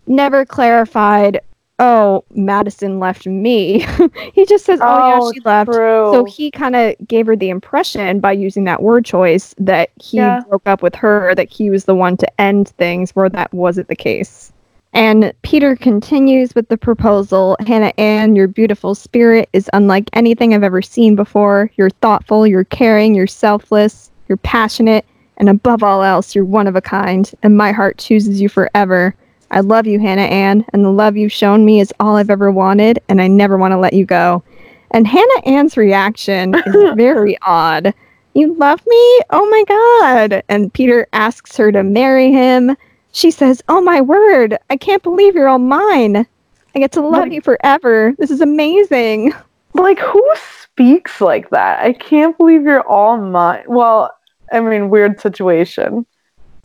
[0.05, 1.39] never clarified,
[1.79, 3.85] oh, Madison left me.
[4.33, 5.71] he just says, oh, yeah, Oh, she left.
[5.71, 6.11] True.
[6.11, 10.17] So he kind of gave her the impression by using that word choice that he
[10.17, 10.41] Yeah.
[10.47, 13.87] broke up with her, that he was the one to end things, where that wasn't
[13.87, 14.51] the case.
[14.95, 20.63] And Peter continues with the proposal Hannah Ann, your beautiful spirit is unlike anything I've
[20.63, 21.69] ever seen before.
[21.75, 26.77] You're thoughtful, you're caring, you're selfless, you're passionate, and above all else, you're one of
[26.77, 29.13] a kind, and my heart chooses you forever.
[29.51, 32.49] I love you, Hannah Ann, and the love you've shown me is all I've ever
[32.49, 34.43] wanted, and I never want to let you go.
[34.91, 37.93] And Hannah Ann's reaction is very odd.
[38.33, 39.19] You love me?
[39.31, 40.41] Oh my god.
[40.47, 42.77] And Peter asks her to marry him.
[43.15, 46.27] She says, Oh my word, I can't believe you're all mine.
[46.75, 48.13] I get to love Like- you forever.
[48.17, 49.31] This is amazing.
[49.73, 50.21] like, who
[50.61, 51.79] speaks like that?
[51.81, 53.63] I can't believe you're all mine.
[53.67, 54.11] Well,
[54.51, 56.05] I mean, weird situation.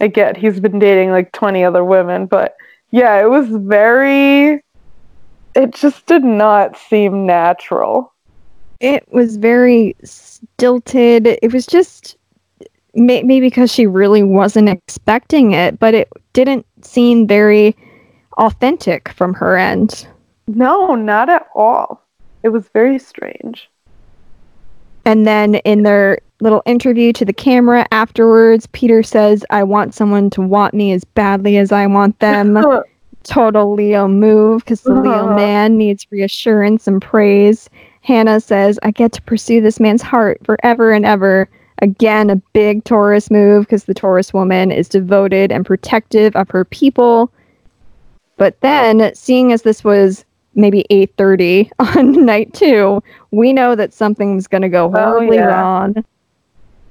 [0.01, 2.57] I get he's been dating like 20 other women, but
[2.91, 4.65] yeah, it was very.
[5.55, 8.13] It just did not seem natural.
[8.81, 11.29] It was very stilted.
[11.29, 12.17] It was just
[12.95, 17.77] maybe because she really wasn't expecting it, but it didn't seem very
[18.39, 20.07] authentic from her end.
[20.49, 22.03] No, not at all.
[22.43, 23.69] It was very strange.
[25.05, 30.31] And then in their little interview to the camera afterwards, Peter says, I want someone
[30.31, 32.59] to want me as badly as I want them.
[33.23, 35.37] Total Leo move because the Leo Uh-huh.
[35.37, 37.69] man needs reassurance and praise.
[38.01, 41.49] Hannah says, I get to pursue this man's heart forever and ever.
[41.81, 46.65] Again, a big Taurus move because the Taurus woman is devoted and protective of her
[46.65, 47.33] people.
[48.37, 50.25] But then, seeing as this was
[50.55, 55.47] maybe 8.30 on night two, we know that something's going to go oh, horribly yeah.
[55.47, 56.05] wrong.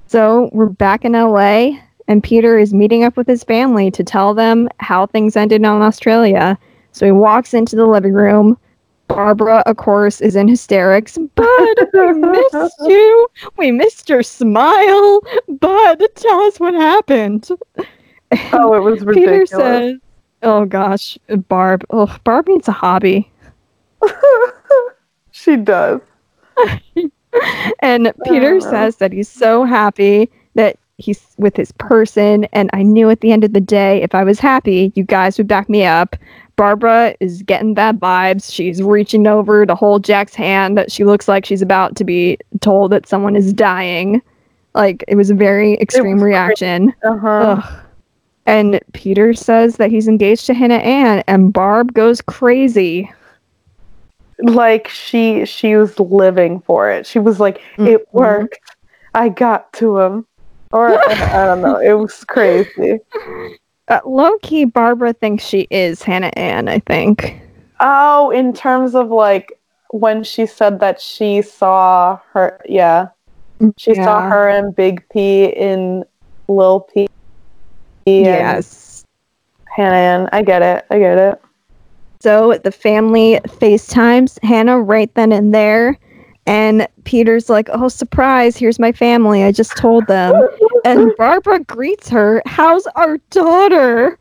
[0.08, 1.78] So we're back in LA,
[2.08, 5.66] and Peter is meeting up with his family to tell them how things ended in
[5.66, 6.58] Australia.
[6.94, 8.58] So he walks into the living room.
[9.10, 11.18] Barbara, of course, is in hysterics.
[11.36, 13.28] Bud, we missed you.
[13.58, 15.22] We missed your smile.
[15.60, 17.50] Bud, tell us what happened.
[18.54, 19.16] Oh, it was ridiculous.
[19.16, 19.96] Peter says,
[20.44, 21.18] "Oh gosh,
[21.50, 21.84] Barb.
[21.90, 23.30] Oh, Barb needs a hobby."
[25.32, 26.00] she does.
[27.82, 28.60] And Peter Oh.
[28.60, 32.46] says that he's so happy that he's with his person.
[32.54, 35.38] And I knew at the end of the day, if I was happy, you guys
[35.38, 36.16] would back me up.
[36.56, 38.54] Barbara is getting bad vibes.
[38.54, 40.78] She's reaching over to hold Jack's hand.
[40.78, 44.22] That she looks like she's about to be told that someone is dying.
[44.76, 46.94] Like it was a very extreme reaction.
[47.04, 47.28] Uh-huh.
[47.28, 47.84] Ugh.
[48.46, 53.12] And Peter says that he's engaged to Hannah Ann, and Barb goes crazy.
[54.42, 57.06] Like she she was living for it.
[57.06, 58.14] She was like, it Mhm.
[58.14, 58.60] worked.
[59.14, 60.26] I got to him.
[60.72, 61.78] Or I, don't know.
[61.78, 63.00] It was crazy.
[63.88, 67.42] Uh, low key, Barbara thinks she is Hannah Ann, I think.
[67.80, 69.54] Oh, in terms of like
[69.92, 73.10] when she said that she saw her yeah.
[73.78, 76.06] She saw her and Big P in
[76.48, 77.10] Lil P.
[78.06, 79.04] Yes.
[79.66, 80.30] Hannah Ann.
[80.32, 80.86] I get it.
[80.90, 81.42] I get it.
[82.22, 85.98] So the family FaceTimes Hannah right then and there.
[86.50, 89.44] And Peter's like, oh, surprise, here's my family.
[89.44, 90.34] I just told them.
[90.84, 94.18] and Barbara greets her, how's our daughter?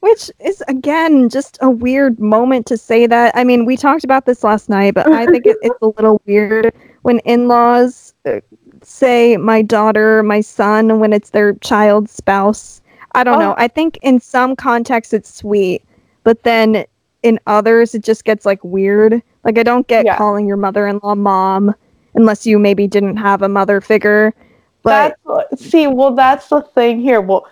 [0.00, 3.32] Which is, again, just a weird moment to say that.
[3.36, 6.20] I mean, we talked about this last night, but I think it, it's a little
[6.26, 8.40] weird when in laws uh,
[8.82, 12.82] say my daughter, my son, when it's their child's spouse.
[13.12, 13.52] I don't know.
[13.52, 13.56] Oh.
[13.56, 15.84] I think in some contexts it's sweet,
[16.24, 16.86] but then
[17.22, 19.22] in others it just gets like weird.
[19.44, 20.16] Like I don't get Yeah.
[20.16, 21.74] calling your mother-in-law mom
[22.14, 24.34] unless you maybe didn't have a mother figure.
[24.82, 27.20] But That's see, well, that's the thing here.
[27.20, 27.46] Well,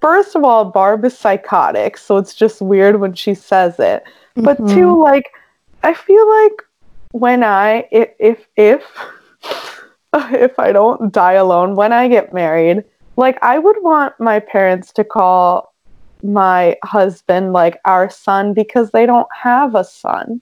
[0.00, 4.04] first of all, Barb is psychotic, so it's just weird when she says it.
[4.36, 4.74] But Mhm.
[4.74, 5.30] two, like,
[5.82, 6.62] I feel like
[7.12, 8.82] when I if if if
[10.32, 12.84] if I don't die alone, when I get married,
[13.16, 15.67] like I would want my parents to call
[16.22, 20.40] my husband like our son because they don't have a son.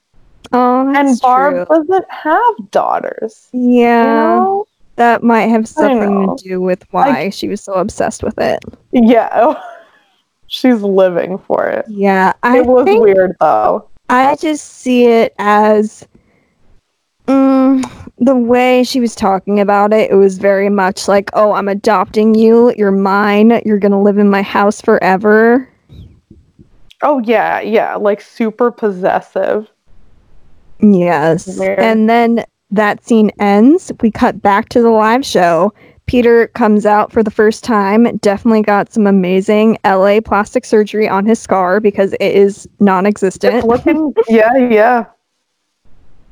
[0.52, 1.76] oh, and Barb true.
[1.76, 3.48] doesn't have daughters.
[3.52, 4.66] Yeah, You know?
[4.96, 8.60] that might have something to do with why she was so obsessed with it.
[8.92, 9.60] Yeah.
[10.48, 11.84] She's living for it.
[11.88, 13.88] Yeah, I it was think weird though.
[14.08, 16.06] I just see it as
[17.26, 20.10] mm, the way she was talking about it.
[20.10, 22.72] It was very much like, "Oh, I'm adopting you.
[22.76, 23.60] You're mine.
[23.64, 25.68] You're gonna live in my house forever."
[27.02, 29.68] Oh yeah, yeah, like super possessive.
[30.80, 31.60] Yes.
[31.60, 33.92] And then that scene ends.
[34.00, 35.72] We cut back to the live show.
[36.06, 38.16] Peter comes out for the first time.
[38.18, 43.66] Definitely got some amazing LA plastic surgery on his scar because it is non existent.
[43.66, 45.06] Looking yeah, yeah.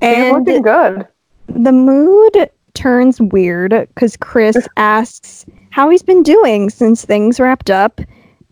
[0.05, 1.07] And looking good.
[1.49, 8.01] the mood turns weird because Chris asks how he's been doing since things wrapped up.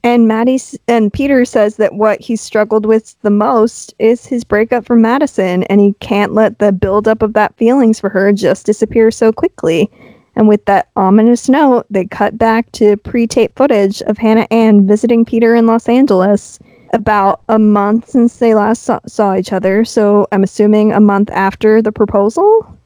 [0.05, 4.85] And Maddie and Peter says that what he's struggled with the most is his breakup
[4.85, 9.13] from Madison, and he can't let the buildup of that feelings for her just disappear
[9.13, 9.89] so quickly.
[10.35, 15.25] And with that ominous note, they cut back to pre-tape footage of Hannah Ann visiting
[15.25, 16.59] Peter in Los Angeles
[16.93, 19.85] about a month since they last saw, saw each other.
[19.85, 22.79] So I'm assuming a month after the proposal.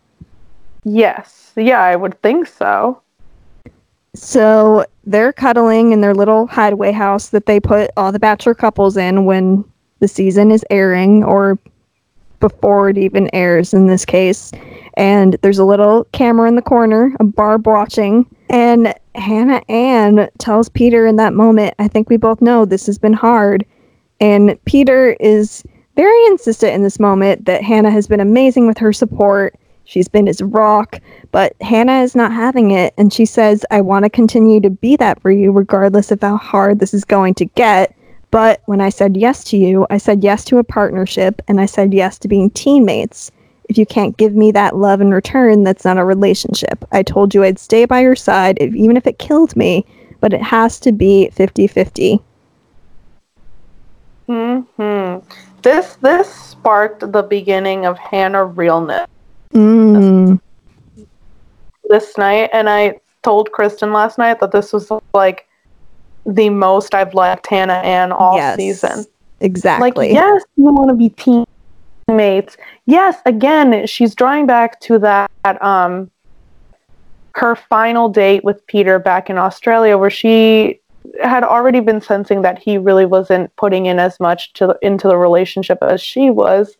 [0.84, 1.52] Yes.
[1.56, 3.00] Yeah, I would think so.
[4.14, 8.96] So they're cuddling in their little hideaway house that they put all the bachelor couples
[8.96, 9.64] in when
[10.00, 11.58] the season is airing or
[12.40, 14.52] before it even airs in this case.
[14.94, 18.26] And there's a little camera in the corner, a Barb watching.
[18.48, 22.98] And Hannah Ann tells Peter in that moment, I think we both know this has
[22.98, 23.66] been hard.
[24.20, 25.62] And Peter is
[25.96, 29.58] very insistent in this moment that Hannah has been amazing with her support.
[29.84, 31.00] She's been his rock,
[31.30, 32.92] but Hannah is not having it.
[32.98, 36.36] And she says, I want to continue to be that for you, regardless of how
[36.36, 37.96] hard this is going to get.
[38.30, 41.66] But when I said yes to you, I said yes to a partnership and I
[41.66, 43.30] said yes to being teammates.
[43.68, 46.84] If you can't give me that love in return, that's not a relationship.
[46.92, 49.86] I told you I'd stay by your side, if, even if it killed me,
[50.20, 52.20] but it has to be 50 50.
[54.28, 55.18] Hmm
[55.62, 59.06] This this sparked the beginning of Hannah realness
[59.54, 60.40] Mm.
[61.88, 65.46] this night, and I told Kristen last night that this was like
[66.26, 69.06] the most I've liked Hannah Ann all Yes, season.
[69.40, 70.08] Exactly.
[70.08, 71.44] Like, yes, you want to be
[72.08, 72.56] teammates.
[72.86, 75.30] Yes, again, she's drawing back to that
[75.62, 76.10] um
[77.36, 80.80] her final date with Peter back in Australia where she
[81.22, 85.16] had already been sensing that he really wasn't putting in as much to into the
[85.16, 86.76] relationship as she was.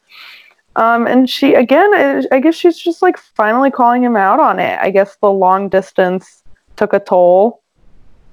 [0.77, 4.79] Um, and she again, I, guess she's just like finally calling him out on it.
[4.81, 6.43] I guess the long distance
[6.77, 7.63] took a toll.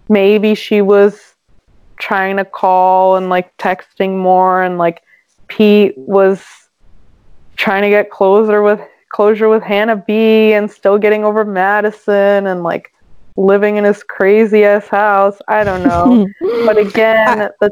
[0.10, 1.36] Maybe she was
[1.98, 5.04] trying to call and like texting more and like
[5.48, 6.44] Pete was
[7.56, 12.64] trying to get closer with closure with Hannah B and still getting over Madison and
[12.64, 12.93] like
[13.36, 15.40] living in his crazy ass house.
[15.48, 16.28] I don't know.
[16.66, 17.72] but again, the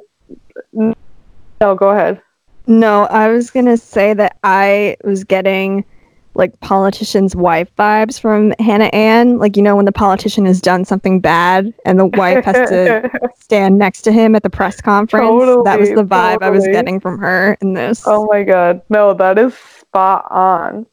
[0.73, 2.21] no, go ahead.
[2.67, 5.85] No, I was gonna say that I was getting
[6.33, 9.37] like politician's wife vibes from Hannah Ann.
[9.37, 13.09] Like you know when the politician has done something bad and the wife has to
[13.39, 15.27] stand next to him at the press conference.
[15.27, 18.03] Totally, that was the vibe I was getting from her in this.
[18.05, 18.81] oh my god.
[18.89, 19.53] No, that is
[19.91, 20.85] spot on.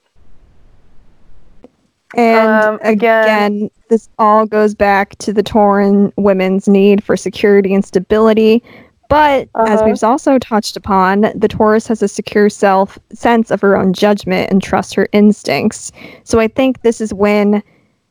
[2.17, 7.75] And um, again- again, this all goes back to the Taurean women's need for security
[7.75, 8.63] and stability.
[9.09, 9.83] But as Uh-huh.
[9.87, 14.51] we've also touched upon, the Taurus has a secure self sense of her own judgment
[14.51, 15.91] and trusts her instincts.
[16.25, 17.63] So I think this is when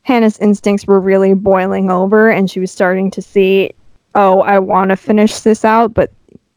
[0.02, 3.72] Hannah's instincts were really boiling over and she was starting to see,
[4.16, 6.12] oh, I want to finish this out, but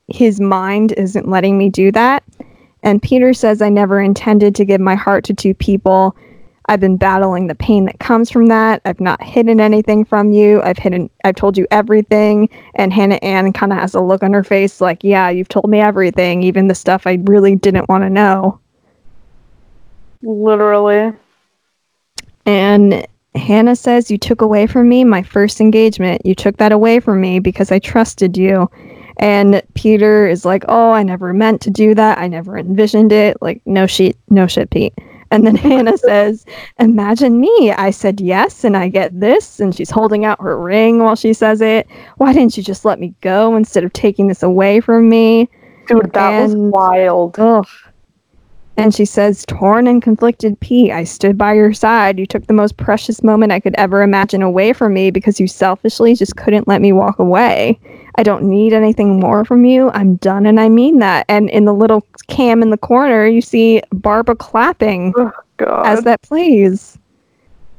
[0.08, 2.22] his mind isn't letting me do that.
[2.82, 6.16] And Peter says, I never intended to give my heart to two people.
[6.70, 8.80] I've been battling the pain that comes from that.
[8.84, 10.62] I've not hidden anything from you.
[10.62, 12.48] I've hidden I've told you everything.
[12.76, 15.68] And Hannah Ann kind of has a look on her face like, yeah, you've told
[15.68, 18.60] me everything, even the stuff I really didn't want to know.
[20.22, 21.12] Literally.
[22.46, 23.04] And
[23.34, 26.24] Hannah says, You took away from me my first engagement.
[26.24, 28.70] You took that away from me because I trusted you.
[29.16, 32.18] And Peter is like, Oh, I never meant to do that.
[32.18, 33.38] I never envisioned it.
[33.42, 34.94] Like, no shit, no shit, Pete.
[35.30, 36.44] And then Hannah says,
[36.78, 37.72] Imagine me.
[37.72, 39.60] I said yes, and I get this.
[39.60, 41.86] And she's holding out her ring while she says it.
[42.16, 45.48] Why didn't you just let me go instead of taking this away from me?
[45.86, 47.38] Dude, that was wild.
[47.38, 47.66] Ugh.
[48.76, 52.18] And she says, Torn and conflicted P, I stood by your side.
[52.18, 55.46] You took the most precious moment I could ever imagine away from me because you
[55.48, 57.78] selfishly just couldn't let me walk away.
[58.16, 59.90] I don't need anything more from you.
[59.90, 61.26] I'm done, and I mean that.
[61.28, 65.86] And in the little cam in the corner, you see Barbara clapping Oh, God.
[65.86, 66.98] as that plays.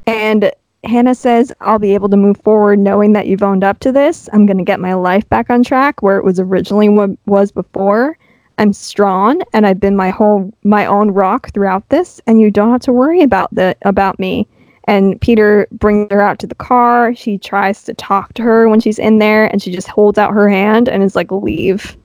[0.06, 0.52] And
[0.84, 4.30] Hannah says, I'll be able to move forward knowing that you've owned up to this.
[4.34, 7.52] I'm going to get my life back on track where it was originally what was
[7.52, 8.18] before.
[8.62, 12.72] I'm strong and I've been my whole my own rock throughout this and you don't
[12.72, 14.48] have to worry about the about me.
[14.84, 17.16] And Peter brings her out to the car.
[17.16, 20.32] She tries to talk to her when she's in there and she just holds out
[20.34, 21.98] her hand and is like leave.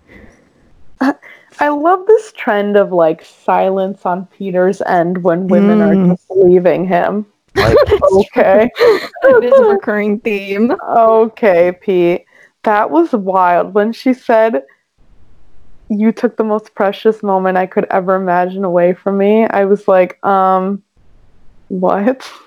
[1.61, 6.11] I love this trend of like silence on Peter's end when women are Mm.
[6.13, 7.27] just leaving him.
[7.55, 7.77] Like,
[8.13, 8.71] okay.
[8.79, 10.73] it is a recurring theme.
[10.89, 12.25] Okay, Pete.
[12.63, 13.75] That was wild.
[13.75, 14.63] When she said,
[15.89, 19.87] You took the most precious moment I could ever imagine away from me, I was
[19.89, 20.83] like, um,
[21.69, 22.31] what?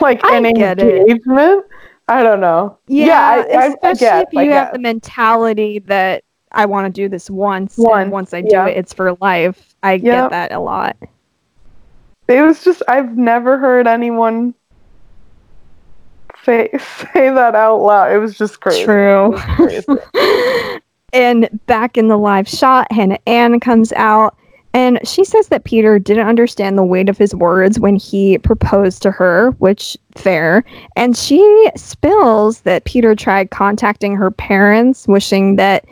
[0.00, 1.02] Like I an get it.
[1.08, 1.66] engagement?
[2.08, 2.78] I don't know.
[2.88, 6.90] Yeah, I, I, I especially guess, if you have the mentality that I want to
[7.02, 8.66] do this once, Once, and once I do yeah.
[8.66, 9.74] it, it's for life.
[9.82, 10.02] I Yep.
[10.02, 10.96] get that a lot.
[12.28, 14.54] It was just I've never heard anyone
[16.44, 18.12] say say that out loud.
[18.12, 18.84] It was just crazy.
[18.84, 19.26] True.
[19.26, 20.80] It was crazy.
[21.14, 24.36] and back in the live shot, Hannah Ann comes out
[24.74, 29.02] and she says that Peter didn't understand the weight of his words when he proposed
[29.02, 30.64] to her, which fair.
[30.96, 35.84] And she spills that Peter tried contacting her parents, wishing that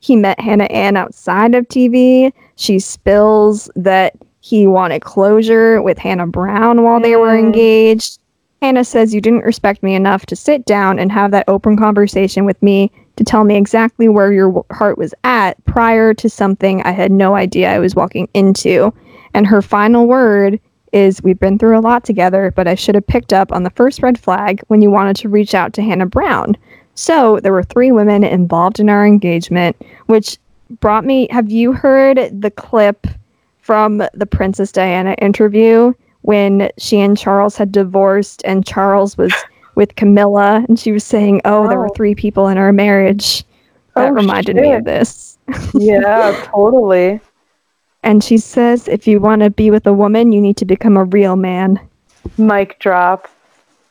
[0.00, 2.32] he met Hannah Ann outside of TV.
[2.56, 7.44] She spills that he wanted closure with Hannah Brown while they were Mm.
[7.44, 8.18] engaged.
[8.62, 12.46] Hannah says, You didn't respect me enough to sit down and have that open conversation
[12.46, 16.92] with me to tell me exactly where your heart was at prior to something I
[16.92, 18.92] had no idea I was walking into.
[19.34, 20.60] And her final word
[20.92, 23.70] is, We've been through a lot together, but I should have picked up on the
[23.70, 26.56] first red flag when you wanted to reach out to Hannah Brown.
[26.94, 30.38] So there were three women involved in our engagement, which
[30.80, 31.28] brought me.
[31.30, 33.06] Have you heard the clip
[33.60, 39.32] from the Princess Diana interview when she and Charles had divorced and Charles was
[39.74, 41.94] with Camilla and she was saying, "Oh, there were Oh.
[41.94, 43.44] three people in our marriage."
[43.96, 45.38] That Oh, reminded me of this.
[45.74, 47.20] Yeah, totally.
[48.02, 50.96] And she says, "If you want to be with a woman, you need to become
[50.96, 51.78] a real man."
[52.38, 53.28] Mic drop.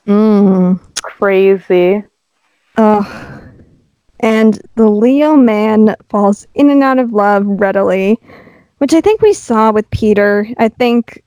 [0.06, 0.80] Mm.
[1.02, 2.02] Crazy.
[2.76, 3.42] Ugh.
[4.20, 8.18] And the Leo man falls in and out of love readily,
[8.78, 10.46] which I think we saw with Peter.
[10.58, 11.22] I think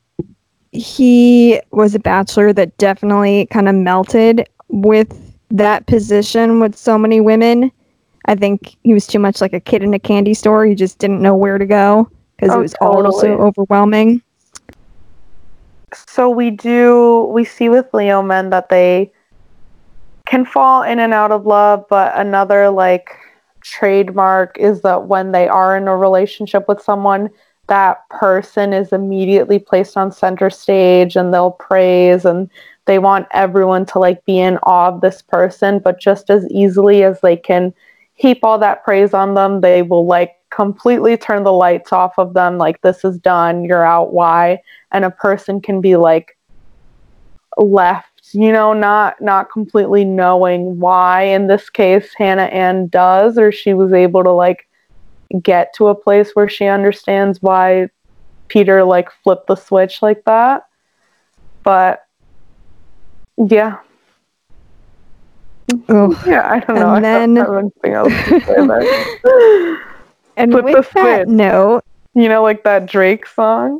[0.75, 7.21] he was a bachelor that definitely kind of melted with that position with so many
[7.21, 7.71] women.
[8.25, 10.65] I think he was too much like a kid in a candy store.
[10.65, 14.21] He just didn't know where to go because Oh, it was all so overwhelming.
[15.93, 19.11] So we do we see with Leo men that they
[20.25, 23.09] can fall in and out of love, but another like
[23.61, 27.29] trademark is that when they are in a relationship with someone,
[27.67, 32.49] that person is immediately placed on center stage and they'll praise and
[32.85, 37.03] they want everyone to like be in awe of this person, but just as easily
[37.03, 37.73] as they can
[38.13, 42.33] heap all that praise on them, they will like completely turn the lights off of
[42.33, 44.59] them like this is done, you're out, why?
[44.95, 46.37] and a person can be like
[47.57, 53.51] left you know not not completely knowing why in this case hannah ann does or
[53.51, 54.64] she was able to like
[55.41, 57.89] get to a place where she understands why
[58.47, 60.67] peter like flipped the switch like that
[61.63, 62.05] but
[63.37, 63.77] yeah
[65.89, 66.15] Ugh.
[66.27, 69.81] yeah i don't know And I then- anything else to say there.
[70.37, 71.33] And Flip the with that switch.
[71.33, 71.81] note,
[72.13, 73.79] you know like that drake song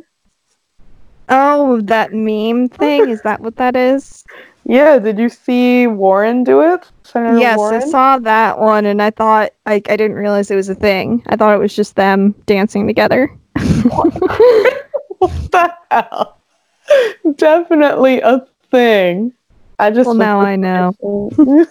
[1.28, 4.22] oh, that meme thing, is that what that is?
[4.68, 7.82] Yeah did you see warren do it Senator yes, warren?
[7.82, 11.22] I saw that one, and I thought I, I didn't realize it was a thing.
[11.26, 13.28] I thought it was just them dancing together.
[13.84, 16.38] what the hell?
[17.36, 19.32] Definitely a thing.
[19.78, 21.30] I just well, now I know.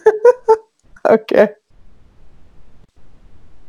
[1.06, 1.50] okay.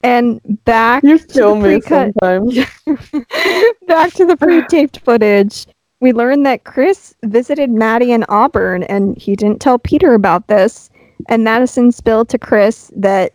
[0.04, 2.54] And back You kill me sometimes.
[3.88, 5.66] back to the pre-taped footage.
[6.00, 10.90] We learned that Chris visited Maddie in Auburn, and he didn't tell Peter about this.
[11.28, 13.32] And Madison spilled to Chris that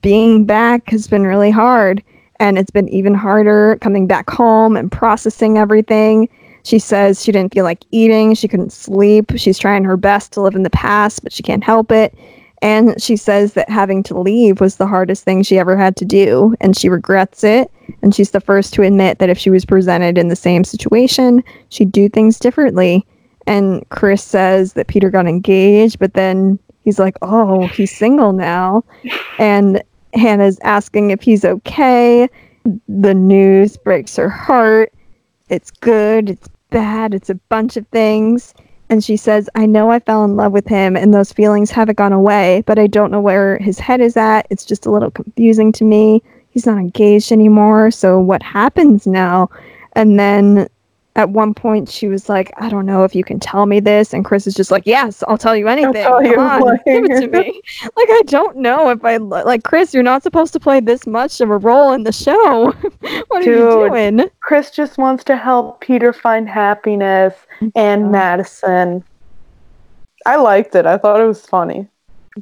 [0.00, 2.02] being back has been really hard,
[2.40, 6.28] and it's been even harder coming back home and processing everything.
[6.64, 9.32] She says she didn't feel like eating, she couldn't sleep.
[9.36, 12.14] She's trying her best to live in the past, but she can't help it.
[12.60, 16.04] And she says that having to leave was the hardest thing she ever had to
[16.04, 17.70] do, and she regrets it.
[18.02, 21.42] And she's the first to admit that if she was presented in the same situation,
[21.68, 23.06] she'd do things differently.
[23.46, 28.84] And Chris says that Peter got engaged, but then he's like, oh, he's single now.
[29.38, 29.82] And
[30.14, 32.28] Hannah's asking if he's okay.
[32.88, 34.92] The news breaks her heart.
[35.48, 38.54] It's good, it's bad, it's a bunch of things.
[38.90, 41.98] And she says, I know I fell in love with him and those feelings haven't
[41.98, 44.46] gone away, but I don't know where his head is at.
[44.50, 46.22] It's just a little confusing to me.
[46.50, 47.90] He's not engaged anymore.
[47.90, 49.50] So what happens now?
[49.94, 50.68] And then
[51.16, 54.14] at one point she was like, I don't know if you can tell me this.
[54.14, 55.92] And Chris is just like, Yes, I'll tell you anything.
[55.94, 57.60] tell Come you, on, like- give it to me.
[57.82, 61.06] like, I don't know if I li- like Chris, you're not supposed to play this
[61.06, 62.70] much of a role in the show.
[63.00, 64.30] what are you doing?
[64.40, 67.34] Chris just wants to help Peter find happiness
[67.74, 68.08] and Yeah.
[68.08, 69.02] Madison.
[70.26, 70.86] I liked it.
[70.86, 71.88] I thought it was funny.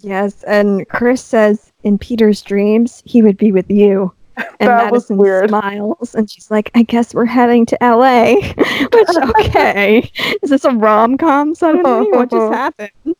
[0.02, 4.12] Yes, and Chris says in Peter's dreams he would be with you.
[4.60, 8.34] And That Madison smiles and she's like, I guess we're heading to LA.
[8.92, 9.08] Which
[9.38, 10.10] okay.
[10.42, 12.10] Is this a rom com suddenly?
[12.10, 13.16] what just happened?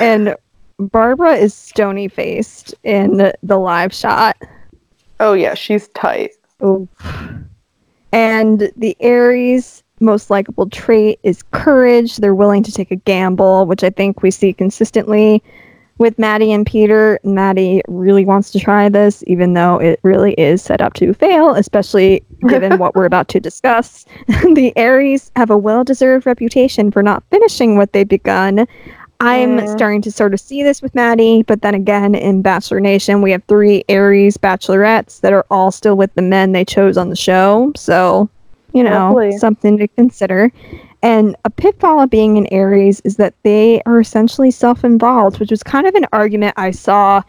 [0.00, 0.34] And
[0.80, 4.36] Barbara is stony faced in the live shot.
[5.20, 6.32] Oh yeah, she's tight.
[6.64, 6.88] Oof.
[8.12, 12.16] And the Aries most likable trait is courage.
[12.16, 15.42] They're willing to take a gamble, which I think we see consistently
[16.00, 17.20] with Maddie and Peter.
[17.24, 21.54] Maddie really wants to try this, even though it really is set up to fail,
[21.54, 24.06] especially given what we're about to discuss.
[24.54, 28.66] the Aries have a well deserved reputation for not finishing what they've begun.
[29.22, 29.68] I'm Mm.
[29.76, 33.30] starting to sort of see this with Maddie, but then again, in Bachelor Nation, we
[33.32, 37.16] have three Aries bachelorettes that are all still with the men they chose on the
[37.16, 37.70] show.
[37.76, 38.30] So,
[38.72, 39.36] you know, Lovely.
[39.36, 40.50] something to consider.
[41.02, 45.50] And a pitfall of being an Aries is that they are essentially self involved, which
[45.50, 47.22] was kind of an argument I saw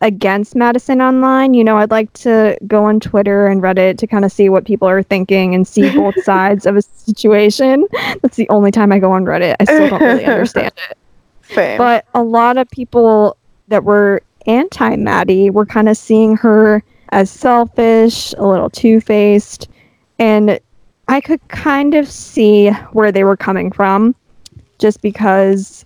[0.00, 1.54] against Madison online.
[1.54, 4.64] You know, I'd like to go on Twitter and Reddit to kind of see what
[4.64, 7.86] people are thinking and see both sides of a situation.
[8.22, 9.56] That's the only time I go on Reddit.
[9.60, 10.98] I still don't really understand it.
[11.42, 11.78] Same.
[11.78, 13.36] But a lot of people
[13.68, 19.68] that were anti Maddie were kind of seeing her as selfish, a little two faced,
[20.18, 20.60] and
[21.08, 24.14] I could kind of see where they were coming from
[24.78, 25.84] just because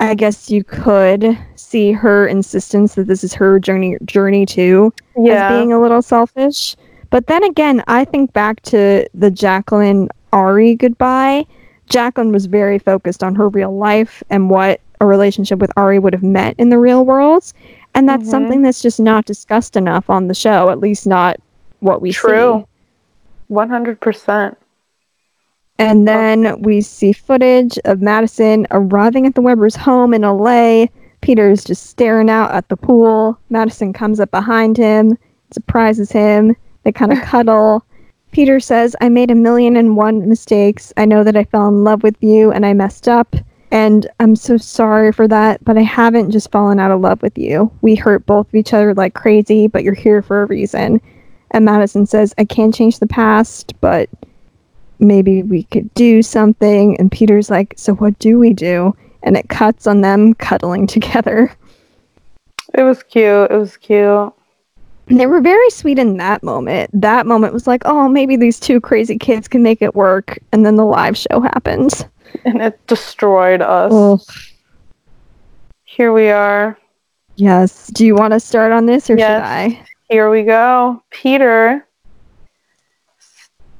[0.00, 5.46] I guess you could see her insistence that this is her journey journey too yeah.
[5.46, 6.76] as being a little selfish.
[7.10, 11.46] But then again, I think back to the Jacqueline Arie goodbye.
[11.88, 16.12] Jacqueline was very focused on her real life and what a relationship with Arie would
[16.12, 17.52] have meant in the real world.
[17.94, 18.30] And that's Mhm.
[18.30, 21.36] something that's just not discussed enough on the show, at least not
[21.80, 22.64] what we True.
[22.64, 22.71] see.
[23.52, 24.56] 100%.
[25.78, 30.86] And then we see footage of Madison arriving at the Webers' home in LA.
[31.20, 33.38] Peter's just staring out at the pool.
[33.50, 35.16] Madison comes up behind him,
[35.50, 36.56] surprises him.
[36.84, 37.84] They kind of cuddle.
[38.32, 40.92] Peter says, I made a million and one mistakes.
[40.96, 43.36] I know that I fell in love with you and I messed up.
[43.70, 47.36] And I'm so sorry for that, but I haven't just fallen out of love with
[47.38, 47.70] you.
[47.80, 51.00] We hurt both of each other like crazy, but you're here for a reason.
[51.52, 54.08] And Madison says, I can't change the past, but
[54.98, 56.96] maybe we could do something.
[56.98, 58.96] And Peter's like, So what do we do?
[59.22, 61.52] And it cuts on them cuddling together.
[62.74, 63.50] It was cute.
[63.50, 64.32] It was cute.
[65.08, 66.88] And they were very sweet in that moment.
[66.98, 70.38] That moment was like, Oh, maybe these two crazy kids can make it work.
[70.52, 72.04] And then the live show happens.
[72.46, 73.92] And it destroyed us.
[73.94, 74.20] Oh,
[75.84, 76.78] Here we are.
[77.36, 77.88] yes.
[77.88, 79.36] Do you want to start on this or Yes.
[79.36, 79.86] should I?
[80.12, 81.02] Here we go.
[81.08, 81.86] Peter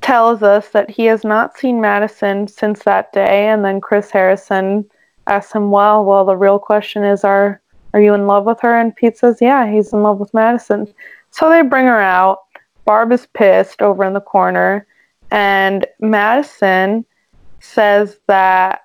[0.00, 4.86] tells us that he has not seen Madison since that day, and then Chris Harrison
[5.26, 7.60] asks him, "Well, well, the real question is, are
[7.92, 10.88] are you in love with her?" And Pete says, "Yeah, he's in love with Madison."
[11.28, 12.38] So they bring her out.
[12.86, 14.86] Barb is pissed over in the corner,
[15.30, 17.04] and Madison
[17.60, 18.80] says that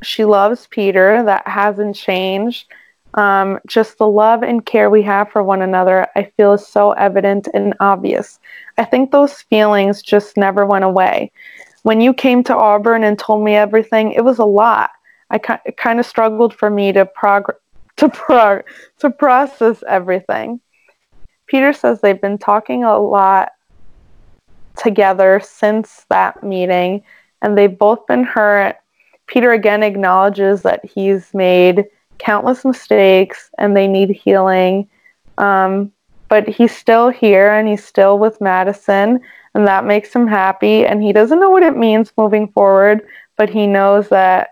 [0.00, 1.22] she loves Peter.
[1.22, 2.72] That hasn't changed.
[3.16, 6.92] Um, just the love and care we have for one another, I feel is so
[6.92, 8.38] evident and obvious.
[8.76, 11.32] I think those feelings just never went away.
[11.82, 14.90] When you came to Auburn and told me everything, it was a lot.
[15.30, 17.54] I ki- kind of struggled for me to prog-
[17.96, 18.64] to prog-
[18.98, 20.60] to process everything.
[21.46, 23.52] Peter says they've been talking a lot
[24.76, 27.02] together since that meeting,
[27.40, 28.76] and they've both been hurt.
[29.26, 31.86] Peter again acknowledges that he's made
[32.18, 34.88] countless mistakes and they need healing.
[35.38, 35.92] Um,
[36.28, 39.20] but he's still here and he's still with Madison,
[39.54, 40.84] and that makes him happy.
[40.84, 43.06] And he doesn't know what it means moving forward,
[43.36, 44.50] but he knows that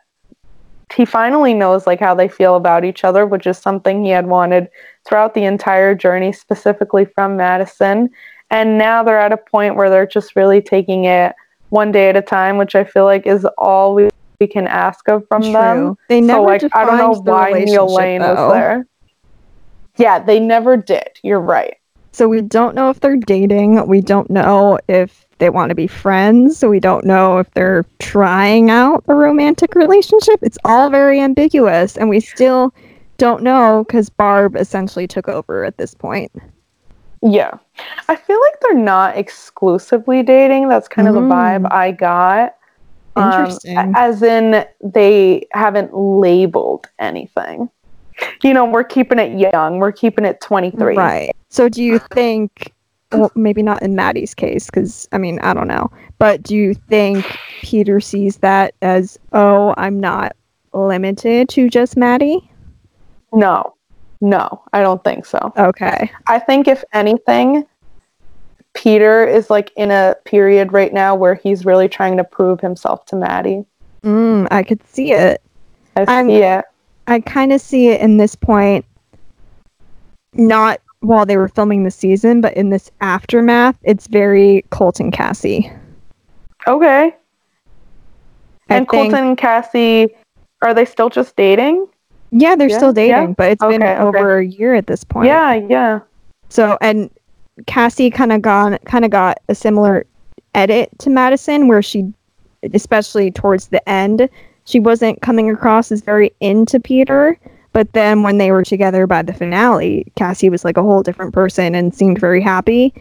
[0.95, 4.27] he finally knows like how they feel about each other, which is something he had
[4.27, 4.69] wanted
[5.05, 8.11] throughout the entire journey, specifically from Madison.
[8.51, 11.35] And now they're at a point where they're just really taking it
[11.71, 14.09] one day at a time, which I feel like is all we,
[14.41, 15.77] we can ask of from them.
[15.79, 15.99] True.
[16.09, 18.35] They So never like I don't know why Neil Lane though.
[18.35, 18.87] was there.
[19.97, 21.09] Yeah, they never did.
[21.23, 21.77] You're right.
[22.13, 23.87] So we don't know if they're dating.
[23.89, 26.57] We don't know if they want to be friends.
[26.57, 30.39] So we don't know if they're trying out a romantic relationship.
[30.43, 32.73] It's all very ambiguous, and we still
[33.19, 36.31] don't know because Barb essentially took over at this point.
[37.23, 37.53] Yeah.
[38.09, 40.69] I feel like they're not exclusively dating.
[40.69, 41.73] That's kind of the vibe Mm.
[41.73, 42.55] I got.
[43.17, 43.93] Um, Interesting.
[43.97, 47.71] as in, they haven't labeled anything.
[48.43, 49.79] You know, we're keeping it young.
[49.79, 50.97] We're keeping it 23.
[50.97, 51.35] Right.
[51.51, 52.73] So do you think
[53.13, 55.91] well maybe not in Maddie's case cuz I mean, I don't know.
[56.19, 57.25] But do you think
[57.63, 60.37] Peter sees that as oh, I'm not
[60.73, 62.51] limited to just Maddie?
[63.33, 63.75] No,
[64.21, 65.53] no, I don't think so.
[65.57, 66.11] Okay.
[66.29, 67.67] I think if anything,
[68.75, 73.05] Peter is like in a period right now where he's really trying to prove himself
[73.07, 73.65] to Maddie.
[74.03, 75.41] Mm, I could see it.
[75.97, 76.65] I I'm- it.
[77.07, 78.85] I kind of see it in this point,
[80.33, 83.77] not while they were filming the season, but in this aftermath.
[83.83, 85.71] It's very Colt and Cassie.
[86.67, 87.15] Okay.
[88.71, 90.09] I and think- Colton and Cassie,
[90.63, 91.87] are they still just dating?
[92.31, 93.35] Yeah, they're Yeah, still dating, yeah.
[93.37, 94.03] but it's been Okay, okay.
[94.03, 95.27] over a year at this point.
[95.27, 96.01] Yeah, yeah.
[96.49, 97.11] So and
[97.67, 100.07] Cassie kind of gone kind of got a similar
[100.55, 102.13] edit to Madison where she
[102.73, 104.29] especially towards the end
[104.65, 107.39] she wasn't coming across as very into Peter
[107.73, 111.33] but then when they were together by the finale Cassie was like a whole different
[111.35, 112.93] person and seemed very happy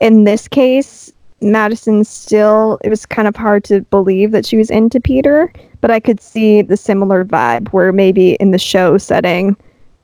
[0.00, 1.12] in this case
[1.42, 5.90] Madison still it was kind of hard to believe that she was into Peter but
[5.90, 9.56] I could see the similar vibe where maybe in the show setting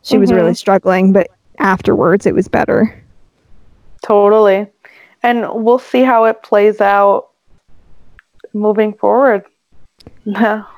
[0.02, 0.36] she was Mhm.
[0.36, 1.28] really struggling but
[1.58, 2.94] afterwards it was better
[4.06, 4.68] Totally.
[5.24, 7.30] And we'll see how it plays out
[8.54, 9.44] moving forward.
[10.24, 10.68] Now,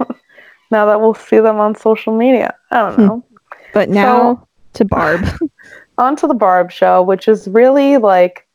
[0.71, 2.55] now that we'll see them on social media.
[2.71, 3.07] I don't Hmm.
[3.07, 3.25] know.
[3.73, 5.25] But now to Barb.
[5.99, 8.47] on to the Barb show, which is really like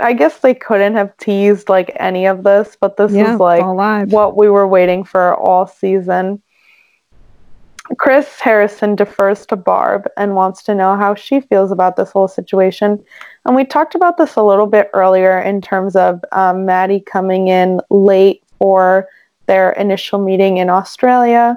[0.00, 3.64] I guess they couldn't have teased like any of this, but this yeah, is like
[4.12, 6.40] what we were waiting for all season.
[7.96, 12.28] Chris Harrison defers to Barb and wants to know how she feels about this whole
[12.28, 13.02] situation.
[13.48, 17.48] And we talked about this a little bit earlier in terms of um, Maddie coming
[17.48, 19.08] in late for
[19.46, 21.56] their initial meeting in Australia.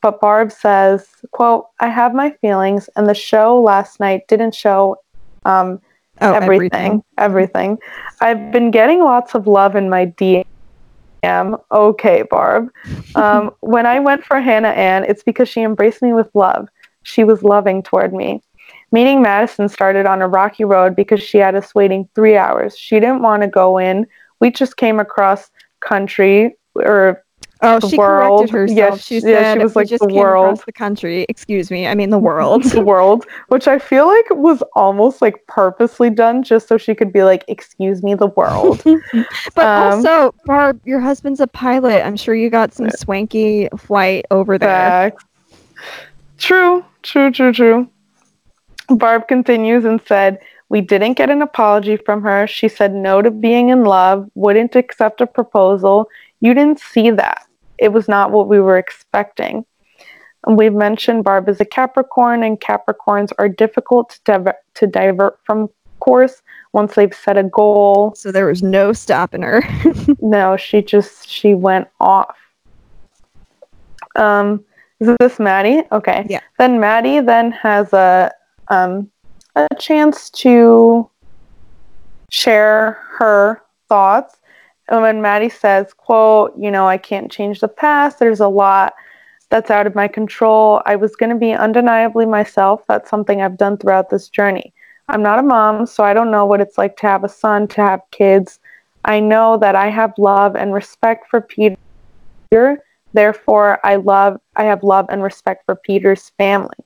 [0.00, 4.98] But Barb says, quote, I have my feelings and the show last night didn't show
[5.44, 5.80] um,
[6.20, 7.78] oh, everything, everything.
[8.20, 11.60] I've been getting lots of love in my DM.
[11.72, 12.70] Okay, Barb.
[13.16, 16.68] Um, when I went for Hannah Ann, it's because she embraced me with love.
[17.04, 18.42] She was loving toward me.
[18.94, 22.78] Meeting Madison started on a rocky road because she had us waiting three hours.
[22.78, 24.06] She didn't want to go in.
[24.40, 25.50] We just came across
[25.80, 27.20] country or
[27.60, 28.50] Oh, the she world.
[28.50, 28.78] corrected herself.
[28.78, 31.24] Yeah, she she- yeah, said she was like, just the world." across the country.
[31.28, 32.62] Excuse me, I mean the world.
[32.78, 37.12] the world, which I feel like was almost like purposely done just so she could
[37.12, 38.82] be like, "Excuse me, the world."
[39.54, 42.04] but Um, also, Barb, your husband's a pilot.
[42.06, 44.68] I'm sure you got some swanky flight over there.
[44.68, 45.24] Facts.
[46.38, 47.88] True, true, true, true.
[48.88, 50.38] Barb continues and said,
[50.68, 52.46] We didn't get an apology from her.
[52.46, 56.08] She said no to being in love, wouldn't accept a proposal.
[56.40, 57.46] You didn't see that.
[57.78, 59.64] It was not what we were expecting.
[60.46, 65.38] And we've mentioned Barb is a Capricorn, and Capricorns are difficult to, diver- to divert
[65.44, 65.70] from
[66.00, 66.42] course
[66.72, 68.14] once they've set a goal.
[68.14, 69.62] So there was no stopping her.
[70.20, 72.36] No, she just she went off.
[74.16, 74.64] Um,
[75.00, 75.82] is this Maddie?
[75.92, 76.26] Okay.
[76.28, 76.40] Yeah.
[76.58, 78.30] Then Maddie then has a
[78.68, 79.10] um
[79.56, 81.08] a chance to
[82.30, 84.36] share her thoughts.
[84.88, 88.94] And when Maddie says, quote, you know, I can't change the past, there's a lot
[89.50, 90.82] that's out of my control.
[90.84, 92.82] I was going to be undeniably myself.
[92.88, 94.72] That's something I've done throughout this journey.
[95.08, 97.68] I'm not a mom, so I don't know what it's like to have a son,
[97.68, 98.58] to have kids.
[99.04, 101.76] I know that I have love and respect for Peter.
[103.12, 106.76] Therefore, I love I have love and respect for Peter's family.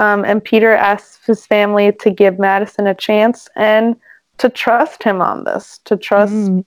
[0.00, 3.96] Um, and Peter asks his family to give Madison a chance and
[4.38, 6.64] to trust him on this, to trust Mm.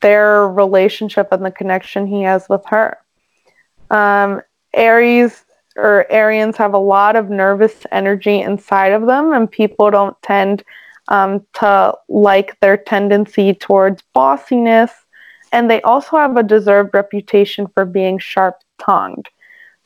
[0.00, 2.96] their relationship and the connection he has with her.
[3.90, 4.40] Um,
[4.72, 5.44] Aries
[5.76, 10.64] or Arians have a lot of nervous energy inside of them, and people don't tend
[11.08, 14.90] um, to like their tendency towards bossiness.
[15.52, 19.28] And they also have a deserved reputation for being sharp tongued.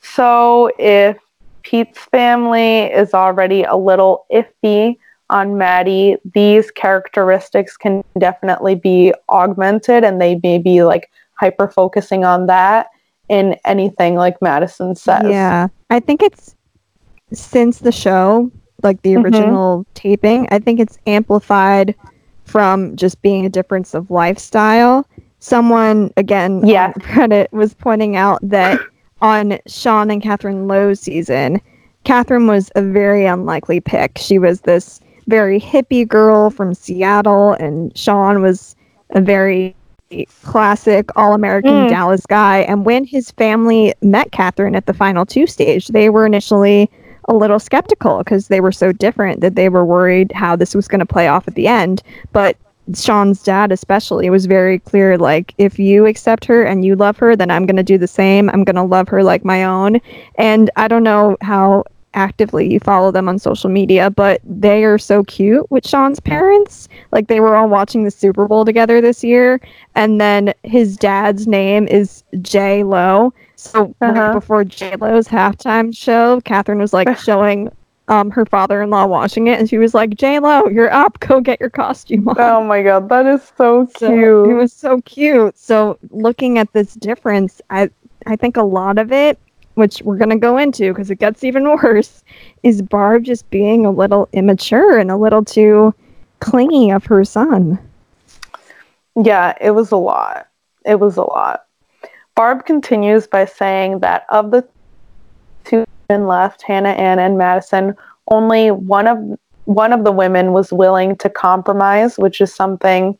[0.01, 1.17] So if
[1.63, 4.97] Pete's family is already a little iffy
[5.29, 11.09] on Maddie, these characteristics can definitely be augmented and they may be like
[11.39, 12.87] hyper focusing on that
[13.29, 15.23] in anything like Madison says.
[15.23, 16.55] Yeah, I think it's
[17.31, 18.51] since the show,
[18.83, 19.23] like the Mhm.
[19.23, 21.95] original taping, I think it's amplified
[22.43, 25.07] from just being a difference of lifestyle.
[25.39, 26.87] Someone again, Yeah.
[26.87, 28.79] on Reddit was pointing out that
[29.23, 31.59] on Sean and Catherine Lowe's season,
[32.03, 34.17] Catherine was a very unlikely pick.
[34.17, 38.75] She was this very hippie girl from Seattle, and Sean was
[39.11, 39.75] a very
[40.43, 41.89] classic all American Mm.
[41.89, 42.59] Dallas guy.
[42.59, 46.89] And when his family met Catherine at the final two stage, they were initially
[47.29, 50.89] a little skeptical because they were so different that they were worried how this was
[50.89, 52.03] going to play off at the end.
[52.33, 52.57] But
[52.93, 57.35] Sean's dad, especially, was very clear like, if you accept her and you love her,
[57.35, 58.49] then I'm going to do the same.
[58.49, 59.99] I'm going to love her like my own.
[60.35, 61.83] And I don't know how
[62.15, 66.87] actively you follow them on social media, but they are so cute with Sean's parents.
[67.11, 69.59] Like, they were all watching the Super Bowl together this year.
[69.95, 73.33] And then his dad's name is J Lo.
[73.55, 74.33] So right Uh-huh.
[74.33, 77.71] before J Lo's halftime show, Catherine was like showing
[78.13, 81.19] um, her father-in-law watching it, and she was like, "J Lo, you're up.
[81.19, 84.49] Go get your costume on." Oh my god, that is so So cute.
[84.51, 85.57] it was so cute.
[85.57, 87.89] So looking at this difference, I
[88.27, 89.39] I think a lot of it,
[89.73, 92.23] which we're gonna go into because it gets even worse,
[92.61, 95.93] is Barb just being a little immature and a little too
[96.39, 97.79] clingy of her son.
[99.15, 100.47] Yeah, it was a lot.
[100.85, 101.65] It was a lot.
[102.35, 104.67] Barb continues by saying that of the
[106.21, 107.95] left, Hannah Ann and Madison,
[108.29, 109.17] only one of
[109.65, 113.17] one of the women was willing to compromise, which is something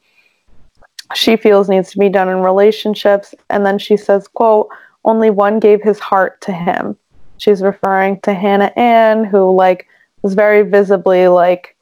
[1.16, 3.34] she feels needs to be done in relationships.
[3.50, 4.68] And then she says, quote,
[5.06, 6.98] only one gave his heart to him.
[7.38, 9.88] She's referring to Hannah Ann, who like
[10.22, 11.74] was very visibly like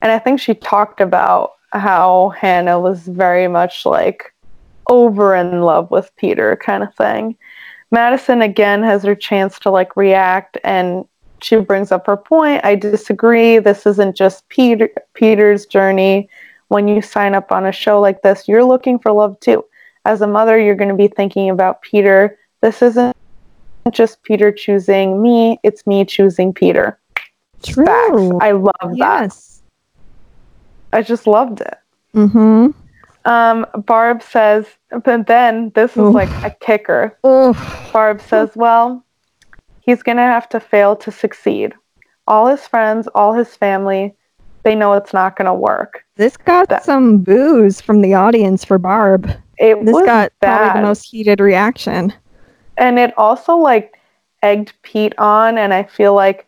[0.00, 4.32] and I think she talked about how Hannah was very much like
[4.88, 7.36] over in love with Peter kind of thing.
[7.90, 11.06] Madison again has her chance to like react and
[11.40, 12.64] she brings up her point.
[12.64, 13.58] I disagree.
[13.58, 16.28] This isn't just Peter Peter's journey.
[16.68, 19.64] When you sign up on a show like this, you're looking for love too.
[20.04, 22.38] As a mother, you're going to be thinking about Peter.
[22.60, 23.16] This isn't
[23.92, 26.98] just Peter choosing me, it's me choosing Peter.
[27.62, 27.86] True.
[27.86, 28.38] Facts.
[28.40, 28.96] I love that.
[28.96, 29.62] yes.
[30.92, 31.78] I just loved it.
[32.14, 32.70] Mm-hmm.
[33.24, 34.66] Um, Barb says,
[35.04, 36.14] but then this is Oof.
[36.14, 37.16] like a kicker.
[37.24, 37.52] Oh,
[37.92, 39.04] Barb says, well,
[39.80, 41.74] he's going to have to fail to succeed.
[42.26, 44.14] All his friends, all his family,
[44.62, 46.04] they know it's not going to work.
[46.16, 49.30] this got That- some boos from the audience for Barb.
[49.58, 50.58] It This was got bad.
[50.58, 52.12] probably the most heated reaction.
[52.76, 53.94] and it also like
[54.42, 56.46] egged Pete on, and I feel like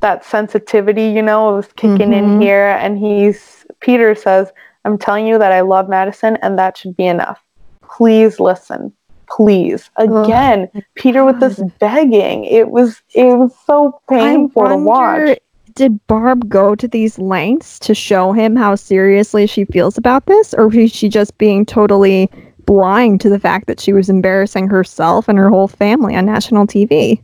[0.00, 2.42] that sensitivity, you know, was kicking in Mhm.
[2.42, 2.76] here.
[2.80, 4.52] And he's Peter says,
[4.84, 7.42] "I'm telling you that I love Madison, and that should be enough.
[7.82, 8.92] Please listen,
[9.28, 12.44] please." Oh Again, Peter with this begging.
[12.44, 15.38] It was it was so painful I to watch.
[15.74, 20.52] Did Barb go to these lengths to show him how seriously she feels about this,
[20.54, 22.28] or was she just being totally
[22.66, 26.66] blind to the fact that she was embarrassing herself and her whole family on national
[26.66, 27.22] TV?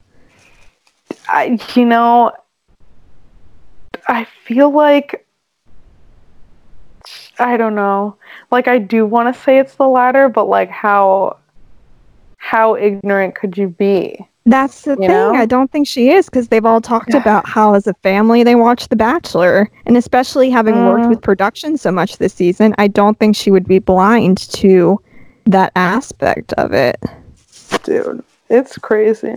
[1.28, 2.33] I, you know,
[4.09, 5.26] I feel like
[7.38, 8.16] I don't know.
[8.50, 11.36] Like I do want to say it's the latter, but like how
[12.38, 14.26] how ignorant could you be?
[14.48, 15.08] That's the You thing.
[15.08, 15.34] know?
[15.34, 18.54] I don't think she is because they've all talked about how, as a family, they
[18.54, 19.68] watch The Bachelor.
[19.86, 21.08] And especially having worked Mm.
[21.08, 25.00] with production so much this season, I don't think she would be blind to
[25.46, 26.96] that aspect of it.
[27.82, 29.34] Dude, it's crazy.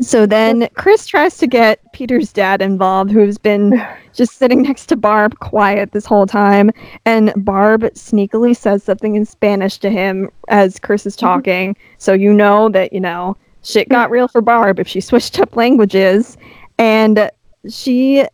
[0.00, 3.80] So then Chris tries to get Peter's dad involved, who's been
[4.12, 6.70] just sitting next to Barb quiet this whole time.
[7.04, 11.26] And Barb sneakily says something in Spanish to him as Chris is mm-hmm.
[11.26, 11.76] talking.
[11.98, 15.54] So you know that, you know, shit got real for Barb if she switched up
[15.54, 16.36] languages.
[16.78, 17.30] And
[17.68, 18.24] she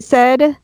[0.00, 0.56] said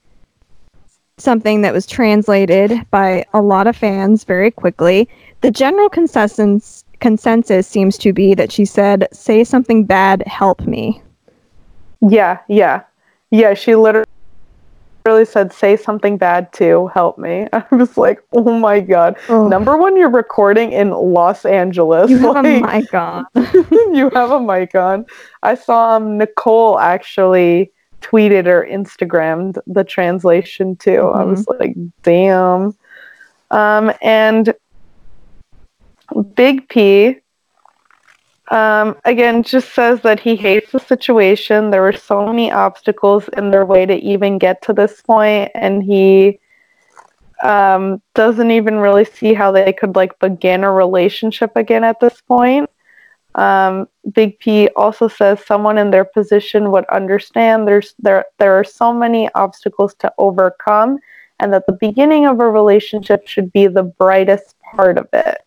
[1.18, 5.08] something that was translated by a lot of fans very quickly.
[5.42, 11.02] The general consensus consensus seems to be that she said, "Say something bad, help me."
[12.00, 12.82] Yeah, yeah.
[13.30, 14.06] Yeah, she literally
[15.24, 17.46] said say something bad to help me.
[17.52, 22.10] I was like, "Oh my god." Number one, you're recording in Los Angeles.
[22.10, 23.26] You have a mic on.
[23.34, 25.06] you have a mic on.
[25.42, 31.08] I saw um, Nicole actually tweeted or Instagrammed the translation too.
[31.08, 32.74] I was like, damn.
[33.50, 34.54] Um, and
[36.34, 37.16] Big P,
[38.50, 41.70] um, again, just says that he hates the situation.
[41.70, 45.82] There were so many obstacles in their way to even get to this point, and
[45.82, 46.40] he
[47.42, 52.20] um, doesn't even really see how they could like begin a relationship again at this
[52.20, 52.68] point.
[53.36, 58.64] Um, Big P also says someone in their position would understand there's there there are
[58.64, 60.98] so many obstacles to overcome
[61.38, 65.38] and that the beginning of a relationship should be the brightest part of it.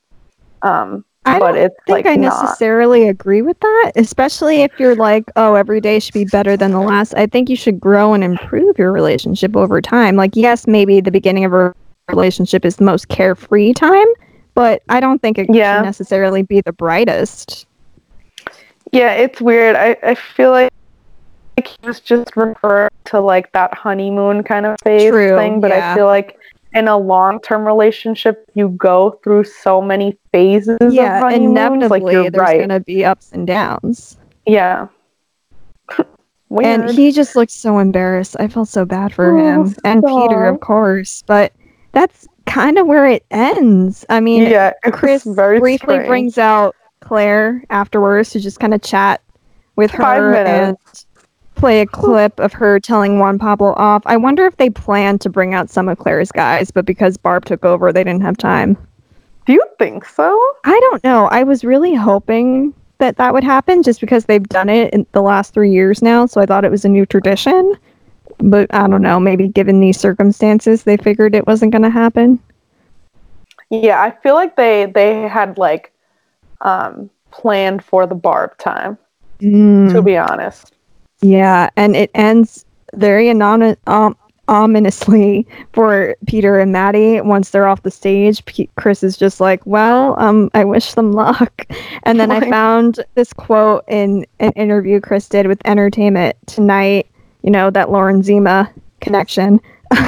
[0.63, 2.41] Um, I but don't it's think like I not.
[2.43, 6.71] necessarily agree with that, especially if you're like, oh, every day should be better than
[6.71, 7.13] the last.
[7.15, 10.15] I think you should grow and improve your relationship over time.
[10.17, 11.73] Like, yes, maybe the beginning of a
[12.09, 14.07] relationship is the most carefree time,
[14.53, 15.77] but I don't think it Yeah.
[15.77, 17.67] should necessarily be the brightest.
[18.91, 19.75] Yeah, it's weird.
[19.75, 20.71] I, I feel like
[21.57, 25.69] like he was just referring to like that honeymoon kind of phase True, thing, but
[25.71, 25.91] yeah.
[25.93, 26.37] I feel like
[26.73, 32.13] in a long term relationship you go through so many phases yeah, of inevitably, like
[32.13, 32.57] there's right.
[32.57, 34.17] going to be ups and downs.
[34.45, 34.87] Yeah.
[36.61, 38.35] And he just looked so embarrassed.
[38.39, 39.75] I felt so bad for Oh, him.
[39.83, 41.23] And Peter, of course.
[41.25, 41.51] But
[41.93, 44.05] that's kind of where it ends.
[44.09, 46.07] I mean, yeah, Chris briefly strange.
[46.07, 49.21] brings out Claire afterwards to just kind of chat
[49.75, 51.07] with Five her and minutes.
[51.63, 54.03] Play a clip of her telling Juan Pablo off.
[54.05, 57.45] I wonder if they planned to bring out some of Claire's guys, but because Barb
[57.45, 58.75] took over, they didn't have time.
[59.45, 60.37] Do you think so?
[60.65, 61.27] I don't know.
[61.27, 65.21] I was really hoping that that would happen just because they've done it in the
[65.21, 66.25] last three years now.
[66.25, 67.75] So I thought it was a new tradition.
[68.39, 69.17] But I don't know.
[69.21, 72.39] Maybe given these circumstances, they figured it wasn't going to happen.
[73.69, 75.93] Yeah, I feel like they they had like
[76.61, 78.97] um planned for the barb time,
[79.87, 80.73] to Mm, be honest.
[81.23, 81.69] Yeah.
[81.75, 84.15] And it ends very anon- um,
[84.49, 88.43] ominously for Peter and Maddie once they're off the stage.
[88.45, 91.65] P- Chris is just like, well, um, I wish them luck.
[92.03, 97.07] And then I found this quote in an interview Chris did with Entertainment Tonight,
[97.41, 98.71] you know, that Lauren Zima
[99.01, 99.59] connection.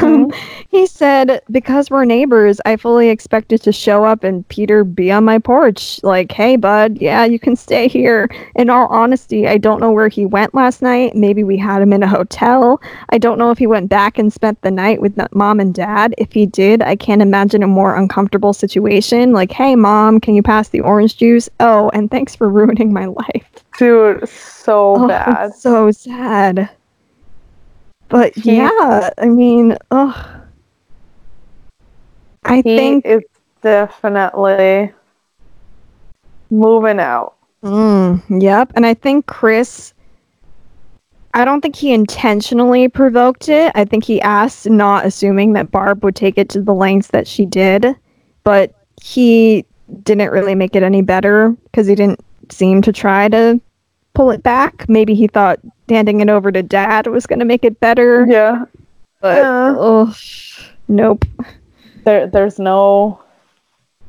[0.03, 0.32] Um,
[0.70, 5.24] he said, Because we're neighbors, I fully expected to show up and Peter be on
[5.24, 5.99] my porch.
[6.03, 8.30] Like, hey, bud, yeah, you can stay here.
[8.56, 11.16] In all honesty, I don't know where he went last night.
[11.16, 12.82] Maybe we had him in a hotel.
[13.10, 16.14] I don't know if he went back and spent the night with mom and dad.
[16.18, 19.32] If he did, I can't imagine a more uncomfortable situation.
[19.34, 21.49] Like, hey, mom, can you pass the orange juice?
[21.60, 23.49] Oh, and thanks for ruining my life.
[23.78, 25.53] Dude, so Oh, bad.
[25.53, 26.70] so sad.
[28.10, 30.15] But He- yeah, I mean, ugh.
[32.45, 33.27] I think it's
[33.61, 34.94] definitely
[36.52, 37.34] moving out.
[37.64, 38.72] Mm, yep.
[38.76, 39.94] And I think Chris,
[41.34, 43.72] I don't think he intentionally provoked it.
[43.73, 47.27] I think he asked, not assuming that Barb would take it to the lengths that
[47.27, 47.95] she did.
[48.44, 49.65] But he
[50.03, 53.60] didn't really make it any better because he didn't seem to try to
[54.16, 54.88] pull it back.
[54.90, 55.60] Maybe he thought
[55.90, 58.26] handing it over to dad was going to make it better.
[58.28, 58.66] Yeah.
[59.22, 59.76] But, Yeah.
[59.78, 60.16] ugh,
[60.88, 61.26] nope.
[62.06, 63.20] There there's no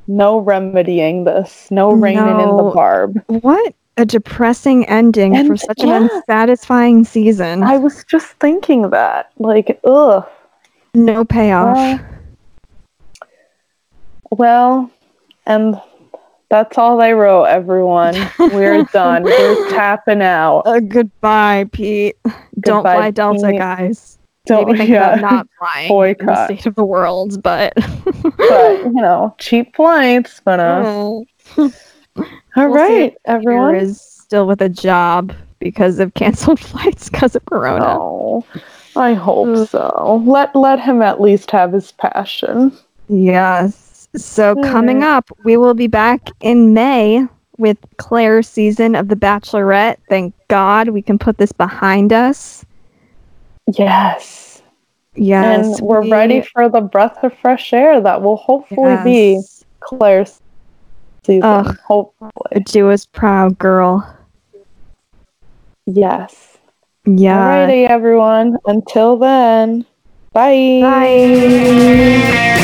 [0.09, 1.69] no remedying this.
[1.71, 3.23] No reining in the barb.
[3.27, 5.97] What a depressing ending And- for such yeah.
[5.97, 7.63] an unsatisfying season.
[7.63, 9.31] I was just thinking that.
[9.39, 10.25] Like, ugh.
[10.95, 11.77] no payoff.
[11.77, 12.01] Well,
[14.31, 14.91] well,
[15.47, 15.81] and
[16.49, 18.15] that's all they wrote, everyone.
[18.39, 19.23] We're done.
[19.25, 20.63] We're tapping out.
[20.67, 22.17] Uh, goodbye, Pete.
[22.61, 23.59] Don't Goodbye, fly Delta, Pete.
[23.59, 24.19] guys.
[24.47, 25.15] Don't Maybe think yeah.
[25.19, 30.41] about not flying in the state of the world, but but you know, cheap flights,
[30.45, 31.25] but uh all
[31.57, 31.75] We'll see
[32.57, 33.75] right, if everyone.
[33.75, 37.99] Peter is still with a job because of canceled flights because of Corona.
[37.99, 38.45] Oh,
[38.95, 40.23] I hope so.
[40.25, 42.73] Let let him at least have his passion.
[43.09, 43.86] Yes.
[44.17, 47.27] So coming up, we will be back in May
[47.59, 49.97] with Claire's season of The Bachelorette.
[50.09, 52.65] Thank God we can put this behind us.
[53.67, 54.63] Yes.
[55.15, 59.41] Yes, and we're we- ready for the breath of fresh air that will hopefully be.
[59.81, 60.41] Claire's
[61.25, 61.43] season.
[61.43, 61.77] Ugh.
[61.87, 62.63] Hopefully.
[62.67, 64.07] Do us proud, girl.
[65.87, 66.59] Yes.
[67.07, 67.67] Yeah.
[67.67, 68.59] Alrighty, everyone.
[68.67, 69.87] Until then,
[70.33, 70.81] bye.
[70.83, 72.63] Bye.